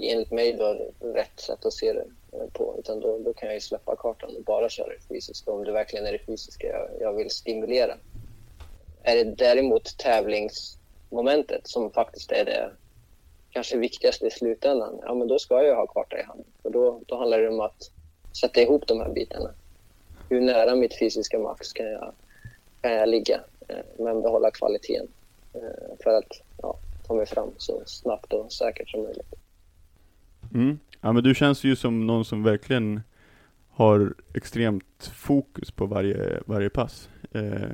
[0.00, 2.76] enligt mig då rätt sätt att se det eh, på.
[2.78, 5.72] Utan då, då kan jag ju släppa kartan och bara köra det fysiska om det
[5.72, 7.96] verkligen är det fysiska jag, jag vill stimulera.
[9.02, 12.70] Är det däremot tävlingsmomentet som faktiskt är det
[13.50, 16.46] kanske viktigaste i slutändan, ja men då ska jag ha karta i handen.
[16.62, 17.90] För då, då handlar det om att
[18.32, 19.50] sätta ihop de här bitarna.
[20.28, 22.12] Hur nära mitt fysiska max kan jag,
[22.80, 25.08] kan jag ligga, eh, men behålla kvaliteten
[25.54, 29.34] eh, för att ja, ta mig fram så snabbt och säkert som möjligt.
[30.54, 30.78] Mm.
[31.00, 33.00] Ja men du känns ju som någon som verkligen
[33.68, 37.08] har extremt fokus på varje, varje pass.
[37.32, 37.70] Eh,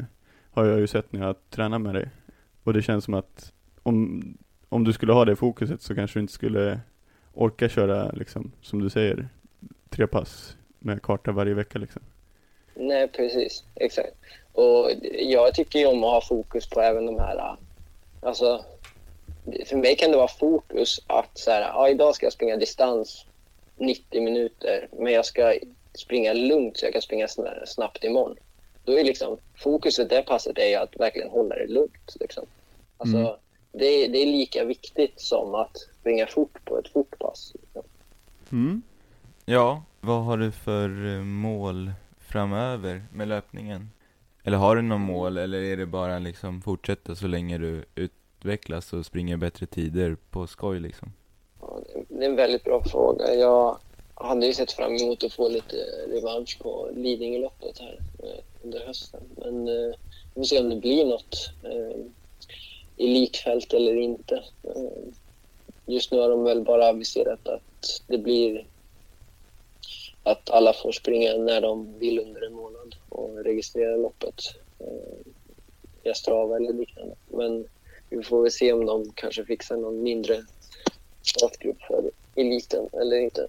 [0.50, 2.10] har jag ju sett när jag tränar med dig.
[2.62, 3.52] Och det känns som att
[3.82, 4.22] om,
[4.68, 6.80] om du skulle ha det fokuset så kanske du inte skulle
[7.32, 9.28] orka köra, liksom, som du säger,
[9.90, 12.02] tre pass med karta varje vecka liksom.
[12.74, 13.64] Nej, precis.
[13.74, 14.14] Exakt.
[14.52, 17.56] Och jag tycker ju om att ha fokus på även de här,
[18.22, 18.64] alltså
[19.66, 23.26] för mig kan det vara fokus att så här, ja, idag ska jag springa distans
[23.76, 25.54] 90 minuter, men jag ska
[25.94, 27.28] springa lugnt så jag kan springa
[27.66, 28.36] snabbt imorgon.
[28.84, 32.16] Då är liksom fokuset det passet är att verkligen hålla det lugnt.
[32.20, 32.46] Liksom.
[32.96, 33.32] Alltså, mm.
[33.72, 37.52] det, är, det är lika viktigt som att springa fort på ett fortpass.
[37.54, 37.82] Liksom.
[38.52, 38.82] Mm.
[39.48, 43.90] Ja, vad har du för eh, mål framöver med löpningen?
[44.44, 48.92] Eller har du något mål, eller är det bara liksom fortsätta så länge du utvecklas
[48.92, 51.12] och springer bättre tider på skoj liksom?
[51.60, 51.78] Ja,
[52.08, 53.34] det är en väldigt bra fråga.
[53.34, 53.78] Jag
[54.14, 55.76] hade ju sett fram emot att få lite
[56.08, 59.20] revansch på Lidingöloppet här eh, under hösten.
[59.36, 59.94] Men eh,
[60.34, 62.00] vi får se om det blir något eh,
[62.96, 64.34] i likfält eller inte.
[64.62, 65.12] Eh,
[65.86, 68.66] just nu har de väl bara aviserat att det blir
[70.26, 74.40] att alla får springa när de vill under en månad och registrera loppet
[74.78, 77.14] eh, i Strava eller liknande.
[77.28, 77.66] Men
[78.08, 80.44] vi får väl se om de kanske fixar någon mindre
[81.22, 83.46] startgrupp för eliten eller inte.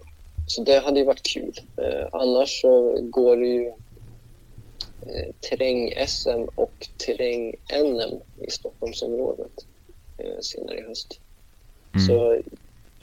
[0.47, 1.59] Så det hade ju varit kul.
[1.77, 3.67] Eh, annars så går det ju
[5.01, 9.65] eh, terräng-SM och terräng-NM i Stockholmsområdet
[10.17, 11.19] eh, senare i höst.
[11.93, 12.07] Mm.
[12.07, 12.41] Så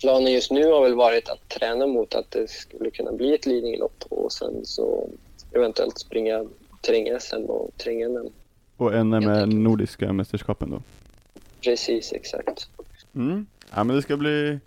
[0.00, 3.46] planen just nu har väl varit att träna mot att det skulle kunna bli ett
[3.46, 5.08] Lidingölopp och sen så
[5.52, 6.44] eventuellt springa
[6.80, 8.32] terräng-SM och terräng-NM.
[8.76, 10.82] Och NM är Nordiska mästerskapen då?
[11.64, 12.68] Precis, exakt.
[13.14, 13.46] Mm.
[13.74, 14.58] Ja men det ska bli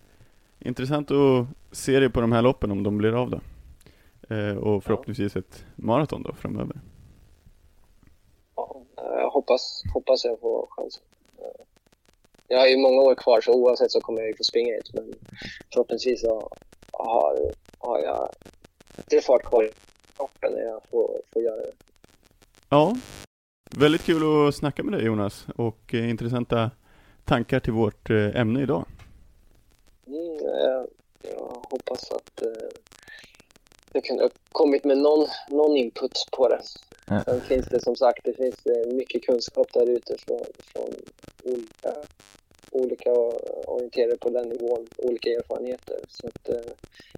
[0.60, 3.40] intressant att se det på de här loppen om de blir av då.
[4.36, 6.80] Eh, och förhoppningsvis ett maraton då framöver.
[8.56, 11.04] Ja, jag hoppas, hoppas jag får chansen.
[12.50, 14.76] Eh, Jag har ju många år kvar så oavsett så kommer jag ju få springa
[14.76, 15.14] ett men
[15.74, 16.50] förhoppningsvis så
[16.92, 18.30] har, har jag
[18.98, 19.72] lite fart kvar i
[20.18, 21.72] kroppen när jag får, får göra det.
[22.70, 22.96] Ja,
[23.76, 26.72] väldigt kul att snacka med dig Jonas och eh, intressanta
[27.26, 28.86] tankar till vårt eh, ämne idag.
[30.08, 30.88] Mm, jag,
[31.22, 32.70] jag hoppas att eh,
[33.94, 36.62] jag kunde ha kommit med någon, någon input på det.
[37.26, 40.96] Sen finns det som sagt det finns eh, mycket kunskap där ute från, från
[41.44, 41.94] olika,
[42.72, 43.12] olika
[43.68, 46.00] orienterade på den nivån, olika erfarenheter.
[46.08, 46.72] Så att, eh,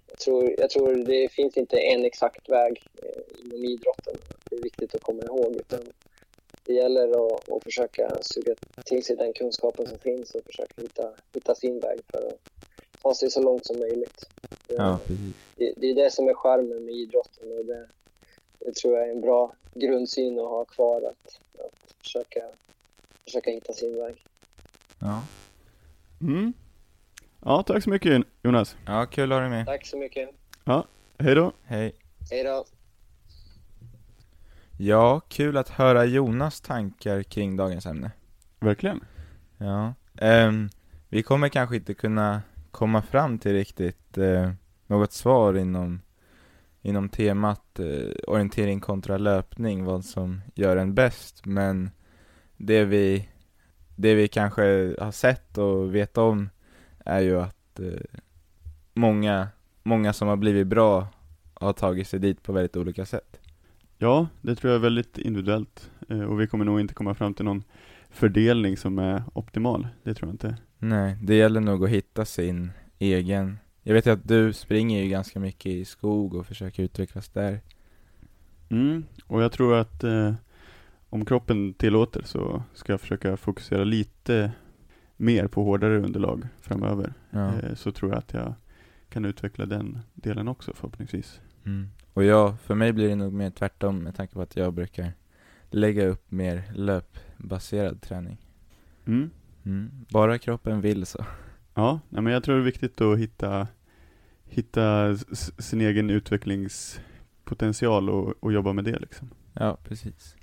[0.08, 4.14] jag, tror, jag tror det finns inte en exakt väg eh, inom idrotten.
[4.50, 5.56] Det är viktigt att komma ihåg.
[5.58, 5.92] Utan
[6.66, 11.14] det gäller att, att försöka suga till sig den kunskapen som finns och försöka hitta,
[11.34, 12.38] hitta sin väg för att
[13.02, 14.20] ta sig så långt som möjligt.
[14.68, 14.98] Det- Ja,
[15.56, 17.88] det, det är det som är charmen med idrotten och det,
[18.66, 22.40] det tror jag är en bra grundsyn att ha kvar att, att försöka,
[23.24, 24.24] försöka hitta sin väg.
[24.98, 25.22] Ja.
[26.20, 26.52] Mm.
[27.44, 28.76] Ja, tack så mycket Jonas.
[28.86, 29.66] ja, kul att ha dig med.
[29.66, 30.30] Tack så mycket.
[31.18, 31.52] Hej då.
[31.64, 31.94] Hej.
[32.30, 32.64] Hej då.
[34.78, 38.10] Ja, kul att höra Jonas tankar kring dagens ämne.
[38.60, 39.04] Verkligen.
[39.58, 39.94] Ja.
[40.18, 40.68] Ehm,
[41.08, 44.50] vi kommer kanske inte kunna komma fram till riktigt eh,
[44.86, 46.00] något svar inom,
[46.82, 51.90] inom temat eh, orientering kontra löpning, vad som gör en bäst, men
[52.56, 53.28] det vi,
[53.96, 54.62] det vi kanske
[54.98, 56.50] har sett och vet om
[57.04, 58.20] är ju att eh,
[58.94, 59.48] många,
[59.82, 61.06] många som har blivit bra
[61.54, 63.40] har tagit sig dit på väldigt olika sätt.
[63.98, 67.34] Ja, det tror jag är väldigt individuellt eh, och vi kommer nog inte komma fram
[67.34, 67.64] till någon
[68.10, 69.88] fördelning som är optimal.
[70.02, 70.56] Det tror jag inte.
[70.78, 75.08] Nej, det gäller nog att hitta sin egen Jag vet ju att du springer ju
[75.08, 77.60] ganska mycket i skog och försöker utvecklas där
[78.68, 80.34] Mm, och jag tror att eh,
[81.08, 84.52] om kroppen tillåter så ska jag försöka fokusera lite
[85.16, 87.14] mer på hårdare underlag framöver.
[87.30, 87.52] ja.
[87.58, 88.54] Eh, så tror jag att jag
[89.08, 91.40] kan utveckla den delen också förhoppningsvis.
[91.64, 91.88] mm.
[92.12, 95.12] Och jag, för mig blir det nog mer tvärtom med tanke på att jag brukar
[95.70, 98.38] lägga upp mer löpbaserad träning
[99.04, 99.30] Mm.
[99.64, 99.90] mm.
[100.08, 101.24] Bara kroppen vill så
[101.80, 103.68] Ja, men jag tror det är viktigt att hitta,
[104.44, 105.16] hitta
[105.58, 109.30] sin egen utvecklingspotential och, och jobba med det liksom.
[109.52, 110.36] Ja, precis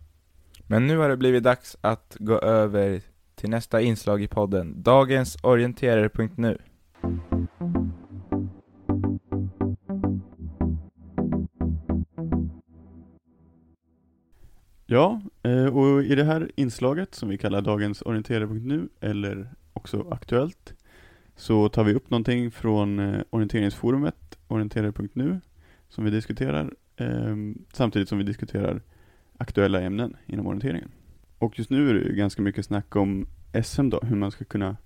[0.67, 3.01] Men nu har det blivit dags att gå över
[3.35, 6.57] till nästa inslag i podden Dagens orienterare.nu
[14.85, 20.76] Ja, eh, och i det här inslaget som vi kallar dagens orienterare.nu eller också aktuellt
[21.37, 25.41] så tar vi upp någonting från eh, orienteringsforumet orienterare.nu
[25.89, 27.35] som vi diskuterar eh,
[27.73, 28.81] samtidigt som vi diskuterar
[29.37, 30.91] aktuella ämnen inom orienteringen.
[31.37, 33.27] Och just nu är det ju ganska mycket snack om
[33.63, 34.77] SM då, hur man ska kunna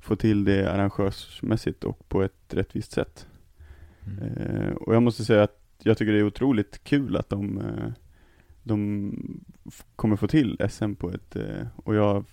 [0.00, 3.26] få till det arrangörsmässigt och på ett rättvist sätt.
[4.06, 4.36] mm.
[4.36, 7.92] Eh, och jag måste säga att jag tycker det är otroligt kul att de, eh,
[8.62, 9.12] de
[9.96, 11.36] kommer få till SM på ett,
[11.76, 12.24] och jag har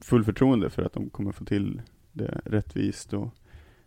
[0.00, 1.82] full förtroende för att de kommer få till
[2.12, 3.34] det rättvist och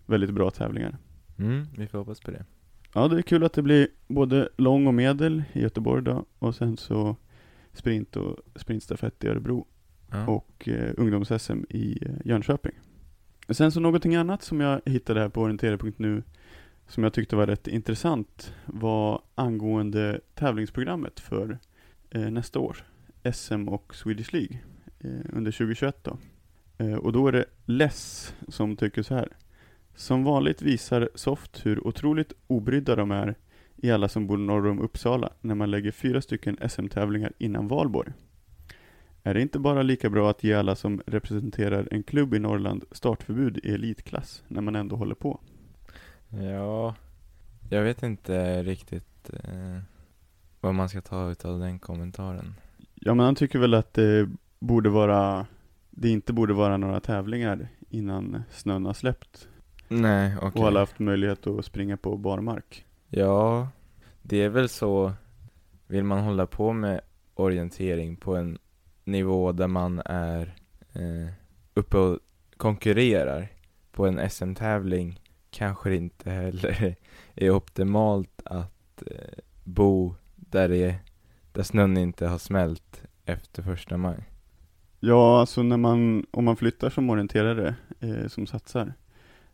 [0.06, 0.98] väldigt bra tävlingar.
[1.38, 2.46] Mm, vi får hoppas på det
[2.94, 6.56] Ja, det är kul att det blir både lång och medel i Göteborg då och
[6.56, 7.16] sen så
[7.74, 9.68] sprint och sprintstafett i Örebro
[10.12, 10.28] ja.
[10.28, 12.74] och eh, ungdoms-SM i eh, Jönköping.
[13.50, 16.24] Sen så någonting annat som jag hittade här på orienterare.nu
[16.88, 21.60] som jag tyckte var rätt intressant var angående tävlingsprogrammet för
[22.10, 22.78] eh, nästa år,
[23.34, 24.58] SM och Swedish League
[25.00, 26.18] eh, under 2021 då.
[26.84, 29.28] Eh, och då är det Less som tycker så här.
[29.96, 33.36] Som vanligt visar Soft hur otroligt obrydda de är
[33.76, 38.12] i alla som bor norr om Uppsala när man lägger fyra stycken SM-tävlingar innan valborg.
[39.24, 42.84] Är det inte bara lika bra att ge alla som representerar en klubb i Norrland
[42.92, 45.40] startförbud i elitklass när man ändå håller på?
[46.30, 46.96] Ja,
[47.70, 49.80] jag vet inte riktigt eh,
[50.62, 52.54] vad man ska ta utav den kommentaren.
[52.94, 54.30] Ja men han tycker väl att det
[54.60, 55.46] borde vara,
[55.96, 59.48] det inte borde vara några tävlingar innan snön har släppt
[59.88, 60.62] Nej, okej.
[60.62, 62.86] och alla haft möjlighet att springa på barmark.
[63.10, 63.68] Ja,
[64.22, 65.14] det är väl så,
[65.88, 67.02] vill man hålla på med
[67.34, 68.58] orientering på en
[69.04, 70.56] nivå där man är
[70.94, 71.34] eh,
[71.74, 72.20] uppe och
[72.58, 73.48] konkurrerar
[73.91, 75.20] på en SM-tävling
[75.50, 76.96] kanske det inte heller
[77.36, 80.96] är optimalt att eh, bo där, det är,
[81.52, 84.33] där snön inte har smält efter första maj.
[85.06, 88.93] Ja, alltså när man, om man flyttar som orienterare eh, som satsar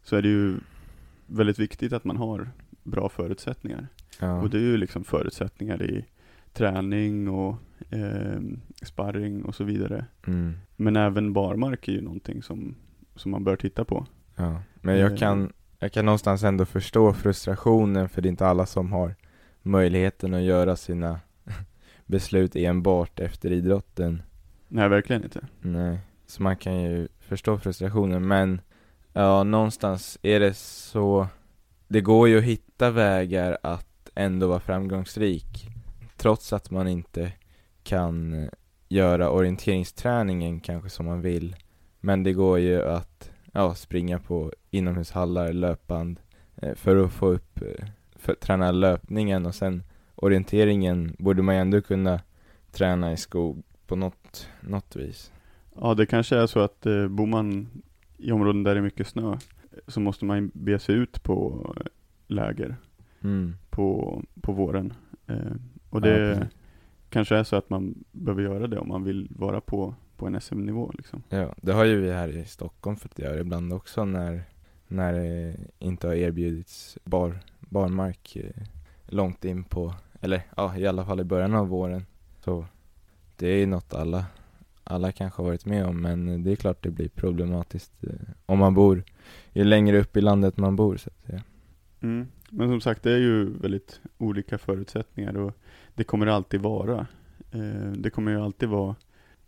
[0.04, 0.58] så är det ju
[1.28, 2.50] väldigt viktigt att man har
[2.84, 3.88] bra förutsättningar.
[4.20, 4.42] Ja.
[4.42, 6.06] Och det är ju liksom förutsättningar i
[6.54, 7.56] träning och
[7.90, 8.40] eh,
[8.84, 10.06] sparring och så vidare.
[10.28, 10.54] Mm.
[10.76, 12.76] Men även barmark är ju någonting som,
[13.16, 14.06] som man bör titta på.
[14.36, 15.18] Ja, men jag Eh.
[15.18, 19.16] kan, jag kan någonstans ändå förstå frustrationen för det är inte alla som har
[19.62, 21.20] möjligheten att göra sina
[22.06, 24.22] beslut enbart efter idrotten.
[24.72, 25.48] Nej, verkligen inte.
[25.62, 28.62] Nej, så man kan ju förstå frustrationen men
[29.14, 31.28] ja, någonstans är det så
[31.88, 35.70] Det går ju att hitta vägar att ändå vara framgångsrik
[36.18, 37.32] Trots att man inte
[37.84, 38.50] kan
[38.90, 41.56] göra orienteringsträningen kanske som man vill
[42.00, 46.20] Men det går ju att ja, springa på inomhushallar, löpband
[46.56, 49.84] eh, För att få upp, eh, för att träna löpningen och sen
[50.16, 52.20] orienteringen borde man ju ändå kunna
[52.72, 54.19] träna i skog på något,
[54.62, 55.32] något vis
[55.82, 57.68] Ja, det kanske är så att eh, bor man
[58.18, 59.38] i områden där det är mycket snö
[59.88, 61.66] så måste man be sig ut på
[62.28, 62.76] läger
[63.22, 63.56] mm.
[63.70, 64.94] på, på våren.
[65.28, 65.36] Eh,
[65.90, 66.58] och Ja, det precis.
[67.10, 70.42] kanske är så att man behöver göra det om man vill vara på, på en
[70.42, 71.24] SM-nivå liksom.
[71.30, 74.44] Ja, det har ju vi här i Stockholm fått göra ibland också när,
[74.88, 78.64] när det inte har erbjudits bar, barmark eh,
[79.08, 82.06] långt in på, eller ja, i alla fall i början av våren.
[82.40, 82.66] Så
[83.40, 84.26] det är något alla,
[84.84, 88.14] alla kanske har varit med om, men det är klart det blir problematiskt eh,
[88.46, 89.04] om man bor,
[89.54, 91.44] ju längre upp i landet man bor så att säga.
[92.02, 92.28] Mm.
[92.50, 95.54] Men som sagt, det är ju väldigt olika förutsättningar och
[95.96, 97.08] det kommer det alltid vara.
[97.52, 98.96] Eh, det kommer ju alltid vara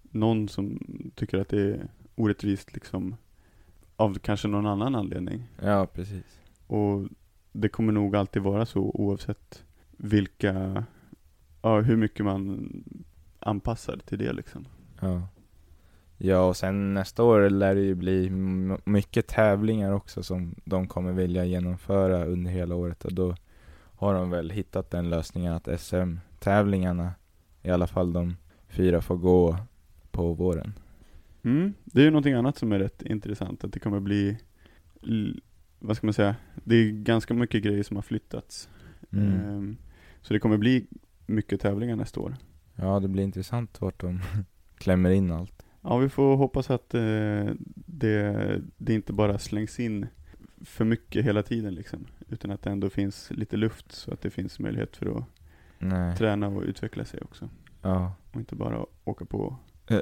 [0.02, 0.80] någon som
[1.16, 3.16] tycker att det är orättvist liksom
[3.96, 5.44] av kanske någon annan anledning.
[5.62, 6.40] Ja, precis.
[6.68, 7.08] Och
[7.52, 9.64] det kommer nog alltid vara så oavsett
[9.98, 10.84] vilka,
[11.62, 12.70] ja hur mycket man
[13.42, 14.66] anpassar till det liksom.
[15.00, 15.28] Ja.
[16.18, 18.30] Ja, och sen nästa år lär det ju bli
[18.86, 23.36] mycket tävlingar också som de kommer vilja genomföra under hela året och då
[23.96, 27.12] har de väl hittat den lösningen att SM-tävlingarna,
[27.62, 28.36] i alla fall de
[28.68, 29.58] fyra, får gå
[30.12, 30.74] på våren.
[31.44, 31.74] Mm.
[31.84, 34.38] Det är ju någonting annat som är rätt intressant, att det kommer bli,
[35.80, 38.70] vad ska man säga, det är ganska mycket grejer som har flyttats.
[39.12, 39.34] Mm.
[39.34, 39.78] Ehm,
[40.22, 40.88] Så det kommer bli
[41.26, 42.36] mycket tävlingar nästa år.
[42.76, 44.20] Ja, det blir intressant vart de
[44.78, 45.66] klämmer in allt.
[45.82, 47.46] Ja, vi får hoppas att eh,
[47.76, 50.08] det, det inte bara slängs in
[50.66, 54.30] för mycket hela tiden liksom, utan att det ändå finns lite luft så att det
[54.30, 55.24] finns möjlighet för att
[55.80, 56.18] Nej.
[56.18, 57.50] träna och utveckla sig också.
[57.82, 58.14] Ja.
[58.32, 59.56] Och inte bara åka på
[59.88, 59.98] Eh,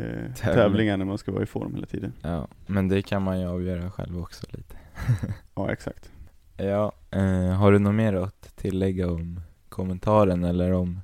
[0.00, 2.12] eh, tävlingar när man ska vara i form hela tiden.
[2.22, 4.76] ja, men det kan man ju avgöra själv också lite.
[5.54, 6.12] Ja, exakt.
[6.56, 11.00] Ja, eh, har du något mer att tillägga om kommentaren eller om,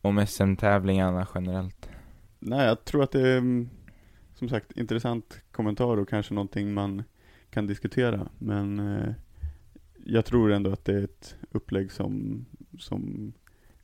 [0.00, 1.88] om SM-tävlingarna generellt?
[2.38, 3.68] Nej, jag tror att det är mm,
[4.34, 7.02] som sagt intressant kommentar och kanske någonting man
[7.50, 8.28] kan diskutera.
[8.38, 9.12] Men eh,
[10.04, 12.44] jag tror ändå att det är ett upplägg som,
[12.78, 13.32] som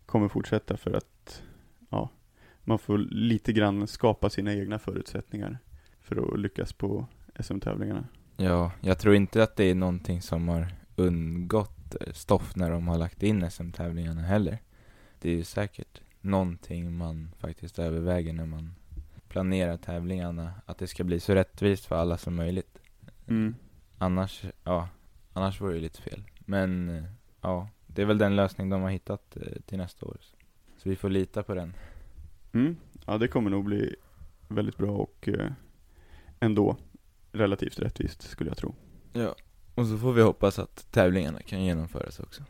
[0.07, 1.43] kommer fortsätta för att
[1.91, 2.11] ja,
[2.65, 5.59] man får lite grann skapa sina egna förutsättningar
[6.01, 7.07] för att lyckas på
[7.41, 8.05] SM-tävlingarna.
[8.37, 12.89] Ja, jag tror inte att det är någonting som har undgått eh, stoff när de
[12.89, 14.59] har lagt in SM-tävlingarna heller.
[15.21, 18.75] Det är ju säkert någonting man faktiskt överväger när man
[19.29, 22.79] planerar tävlingarna, att det ska bli så rättvist för alla som möjligt.
[23.27, 23.55] Mm.
[23.99, 24.89] Annars, ja,
[25.33, 26.23] annars vore det lite fel.
[26.39, 27.03] Men,
[27.41, 30.17] ja, det är väl den lösning de har hittat eh, till nästa år.
[30.77, 31.75] Så vi får lita på den.
[32.53, 32.77] Mm.
[33.07, 33.97] Ja, det kommer nog bli
[34.49, 35.53] väldigt bra och eh,
[36.41, 36.77] ändå
[37.33, 38.75] relativt rättvist skulle jag tro.
[39.13, 39.35] Ja,
[39.75, 42.45] och så får vi hoppas att tävlingarna kan genomföras också.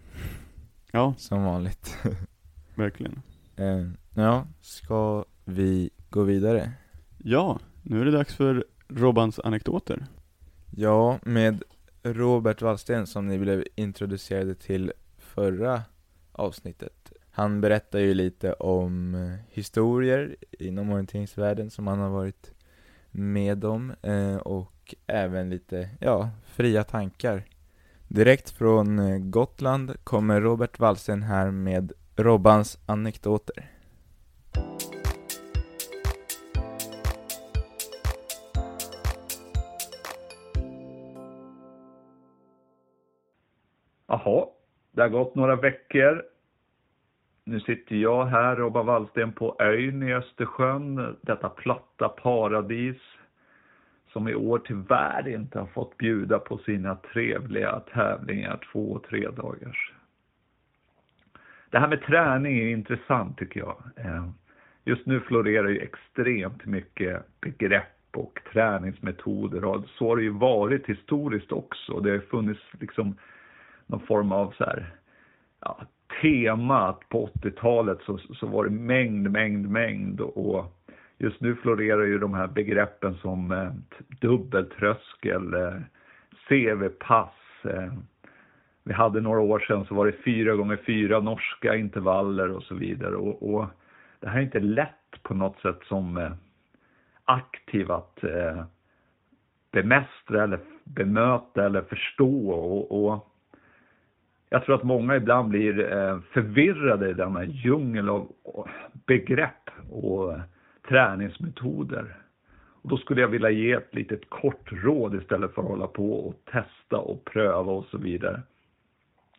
[0.92, 1.96] Ja, Som vanligt.
[2.74, 3.22] verkligen.
[3.56, 3.82] Eh,
[4.14, 6.72] ja, ska vi gå vidare?
[7.18, 10.06] Ja, nu är det dags för Robbans anekdoter.
[10.70, 11.62] Ja, med
[12.02, 15.82] Robert Wallsten som ni blev introducerade till förra
[16.32, 17.12] avsnittet.
[17.30, 22.50] Han berättar ju lite om eh, historier inom orienteringsvärlden som han har varit
[23.10, 27.44] med om eh, och även lite, ja, fria tankar.
[28.08, 33.64] Direkt från eh, Gotland kommer Robert Wallsten här med Robbans anekdoter.
[44.06, 44.46] Jaha,
[44.92, 46.22] det har gått några veckor.
[47.44, 52.96] Nu sitter jag här, Robban Wallsten, på ön i Östersjön, detta platta paradis
[54.12, 59.28] som i år tyvärr inte har fått bjuda på sina trevliga tävlingar två och tre
[59.30, 59.92] dagars.
[61.70, 63.82] Det här med träning är intressant tycker jag.
[63.96, 64.28] Eh,
[64.84, 70.86] just nu florerar ju extremt mycket begrepp och träningsmetoder och så har det ju varit
[70.86, 72.00] historiskt också.
[72.00, 73.16] Det har funnits liksom
[73.86, 74.94] någon form av så här,
[75.60, 75.80] ja,
[76.22, 80.76] tema att på 80-talet så, så var det mängd, mängd, mängd och
[81.18, 83.72] just nu florerar ju de här begreppen som eh,
[84.20, 85.74] dubbeltröskel, eh,
[86.48, 87.34] CV-pass.
[87.64, 87.92] Eh,
[88.86, 92.74] vi hade några år sedan så var det fyra gånger fyra norska intervaller och så
[92.74, 93.66] vidare och, och
[94.20, 96.32] det här är inte lätt på något sätt som eh,
[97.24, 98.64] aktiv att eh,
[99.72, 103.28] bemästra eller bemöta eller förstå och, och
[104.48, 108.32] jag tror att många ibland blir eh, förvirrade i denna djungel av
[109.06, 110.34] begrepp och
[110.88, 112.16] träningsmetoder.
[112.82, 116.12] Och då skulle jag vilja ge ett litet kort råd istället för att hålla på
[116.12, 118.42] och testa och pröva och så vidare.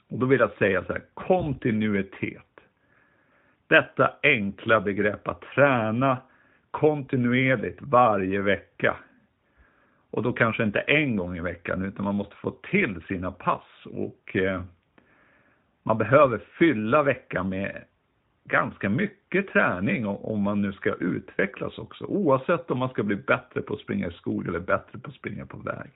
[0.09, 2.43] Och då vill jag säga så här, kontinuitet.
[3.67, 6.17] Detta enkla begrepp att träna
[6.71, 8.97] kontinuerligt varje vecka.
[10.11, 13.85] Och då kanske inte en gång i veckan utan man måste få till sina pass
[13.85, 14.63] och eh,
[15.83, 17.83] man behöver fylla veckan med
[18.43, 22.05] ganska mycket träning om man nu ska utvecklas också.
[22.05, 25.15] Oavsett om man ska bli bättre på att springa i skog eller bättre på att
[25.15, 25.91] springa på väg.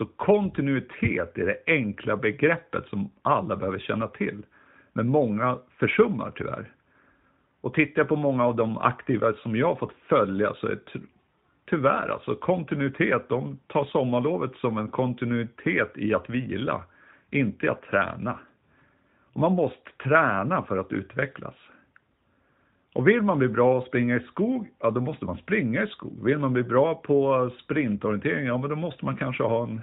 [0.00, 4.42] Så kontinuitet är det enkla begreppet som alla behöver känna till.
[4.92, 6.72] Men många försummar tyvärr.
[7.60, 10.78] Och tittar jag på många av de aktiva som jag har fått följa så är
[11.66, 16.84] tyvärr alltså kontinuitet, de tar sommarlovet som en kontinuitet i att vila,
[17.30, 18.38] inte i att träna.
[19.32, 21.56] Och man måste träna för att utvecklas.
[22.94, 25.86] Och vill man bli bra att springa i skog, ja då måste man springa i
[25.86, 26.24] skog.
[26.24, 29.80] Vill man bli bra på sprintorientering, ja men då måste man kanske ha en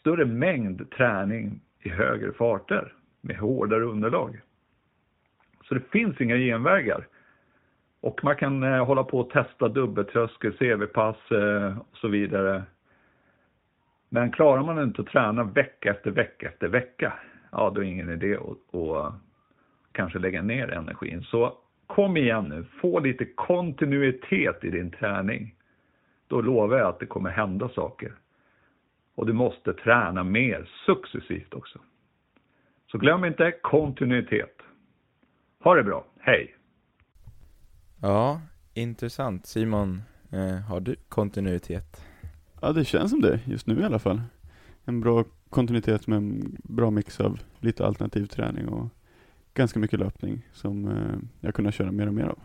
[0.00, 4.40] större mängd träning i högre farter med hårdare underlag.
[5.68, 7.06] Så det finns inga genvägar.
[8.00, 12.62] Och man kan eh, hålla på och testa dubbeltröskel, CV-pass eh, och så vidare.
[14.08, 17.12] Men klarar man inte att träna vecka efter vecka efter vecka,
[17.52, 19.14] ja då är det ingen idé att, att
[19.92, 21.22] kanske lägga ner energin.
[21.22, 21.58] Så
[21.88, 25.54] kom igen nu, få lite kontinuitet i din träning.
[26.26, 28.12] Då lovar jag att det kommer hända saker.
[29.14, 31.78] Och du måste träna mer successivt också.
[32.90, 34.56] Så glöm inte kontinuitet.
[35.60, 36.56] Ha det bra, hej!
[38.02, 38.40] Ja,
[38.74, 39.46] intressant.
[39.46, 42.04] Simon, eh, har du kontinuitet?
[42.62, 44.20] Ja, det känns som det, just nu i alla fall.
[44.84, 48.88] En bra kontinuitet med en bra mix av lite alternativ träning och
[49.58, 52.38] ganska mycket löpning som eh, jag kunde köra mer och mer av.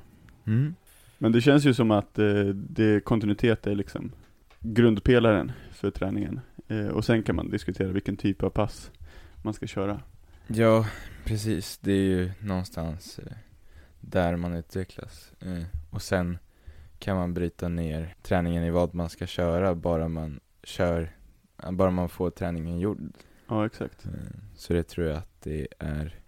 [0.45, 0.75] Mm.
[1.17, 4.11] Men det känns ju som att eh, det, kontinuitet är liksom
[4.59, 6.39] grundpelaren för träningen.
[6.67, 8.91] Eh, och sen kan man diskutera vilken typ av pass
[9.43, 10.01] man ska köra.
[10.47, 10.87] Ja,
[11.25, 11.77] precis.
[11.77, 13.19] Det är ju någonstans
[13.99, 15.31] där man utvecklas.
[15.89, 16.37] Och sen
[16.99, 21.09] kan man bryta ner träningen i vad man ska köra bara man kör,
[21.71, 22.99] bara man får träningen gjord.
[23.47, 24.05] Ja, exakt.
[24.55, 26.22] Så det tror jag att det är,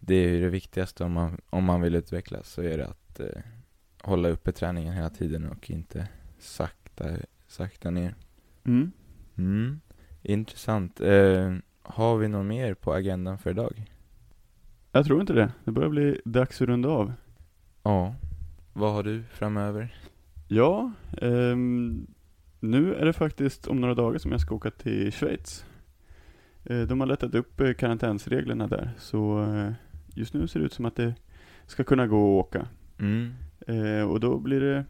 [0.00, 3.42] det är det viktigaste om man, om man vill utvecklas, så är det att eh,
[4.02, 7.04] hålla uppe träningen hela tiden och inte sakta,
[7.46, 8.14] sakta ner.
[8.64, 8.92] Mm.
[9.38, 9.80] Mm.
[10.22, 11.00] Intressant.
[11.00, 13.84] Eh, har vi något mer på agendan för idag?
[14.92, 15.52] Jag tror inte det.
[15.64, 17.12] Det börjar bli dags att runda av.
[17.82, 18.14] Ja.
[18.72, 19.94] Vad har du framöver?
[20.48, 20.92] Ja,
[21.22, 22.06] ehm,
[22.60, 25.64] nu är det faktiskt om några dagar som jag ska åka till Schweiz.
[26.64, 29.72] Eh, de har lättat upp eh, karantänsreglerna där, så eh,
[30.18, 31.14] just nu ser det ut som att det
[31.66, 32.66] ska kunna gå att åka.
[32.98, 33.34] Mm.
[33.66, 34.84] Eh, och då blir det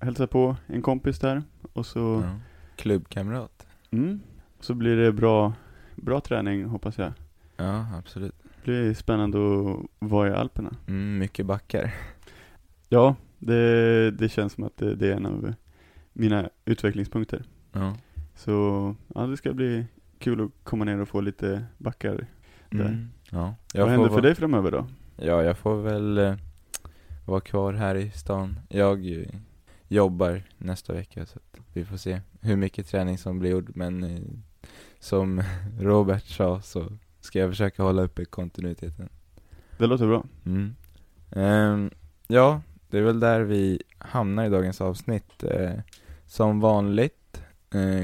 [0.00, 1.42] hälsa på en kompis där
[1.72, 2.38] och så, Ja.
[2.76, 3.66] Klubbkamrat?
[3.90, 4.20] mm,
[4.60, 5.52] så blir det bra,
[5.96, 7.12] bra träning hoppas jag.
[7.56, 8.34] Ja, absolut.
[8.42, 10.76] Det blir spännande att vara i Alperna.
[10.86, 11.94] Mm, mycket backar.
[12.92, 15.54] Ja, det, det känns som att det, det är en av
[16.12, 17.42] mina utvecklingspunkter.
[17.72, 17.96] Ja.
[18.34, 19.86] Så ja, det ska bli
[20.18, 22.26] kul att komma ner och få lite backar.
[22.70, 22.80] Där.
[22.86, 23.10] Mm.
[23.30, 23.54] Ja.
[23.74, 24.86] Vad får händer för dig framöver då?
[25.22, 26.34] Ja, jag får väl eh,
[27.24, 28.60] vara kvar här i stan.
[28.68, 29.26] Jag eh,
[29.88, 33.70] jobbar nästa vecka så att vi får se hur mycket träning som blir gjord.
[33.74, 34.20] Men eh,
[34.98, 35.42] som
[35.80, 36.86] Robert sa så
[37.20, 39.08] ska jag försöka hålla uppe kontinuiteten.
[39.78, 40.24] Det låter bra.
[40.46, 40.74] Mm.
[41.30, 41.90] Ehm,
[42.28, 45.44] ja, det är väl där vi hamnar i dagens avsnitt.
[46.26, 47.42] Som vanligt,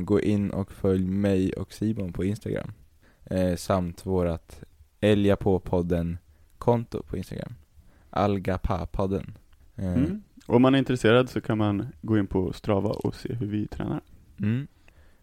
[0.00, 2.72] gå in och följ mig och Simon på Instagram.
[3.56, 4.64] Samt vårat
[5.06, 6.18] Älga på podden
[6.58, 7.54] konto på Instagram.
[8.10, 9.32] Algapa-podden.
[9.76, 10.22] Eh, Mm.
[10.46, 13.66] Om man är intresserad så kan man gå in på Strava och se hur vi
[13.66, 14.00] tränar.
[14.40, 14.66] Mm.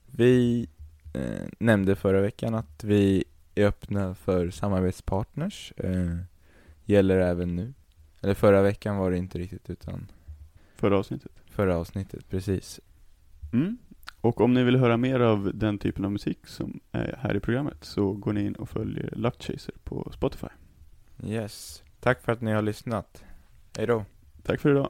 [0.05, 0.67] Vi
[1.13, 3.23] eh, nämnde förra veckan att vi
[3.55, 5.73] är öppna för samarbetspartners.
[5.77, 6.17] Eh,
[6.85, 7.73] gäller även nu.
[8.21, 10.11] Eller förra veckan var det inte riktigt utan
[10.75, 11.31] Förra avsnittet.
[11.49, 12.79] förra avsnittet, precis.
[13.53, 13.77] Mm.
[14.23, 17.39] Och om ni vill höra mer av den typen av musik som är här i
[17.39, 20.47] programmet så går ni in och följer Luckchaser på Spotify.
[21.23, 21.83] Yes.
[21.99, 23.23] Tack för att ni har lyssnat.
[23.77, 24.05] Hej då.
[24.43, 24.89] Tack för idag.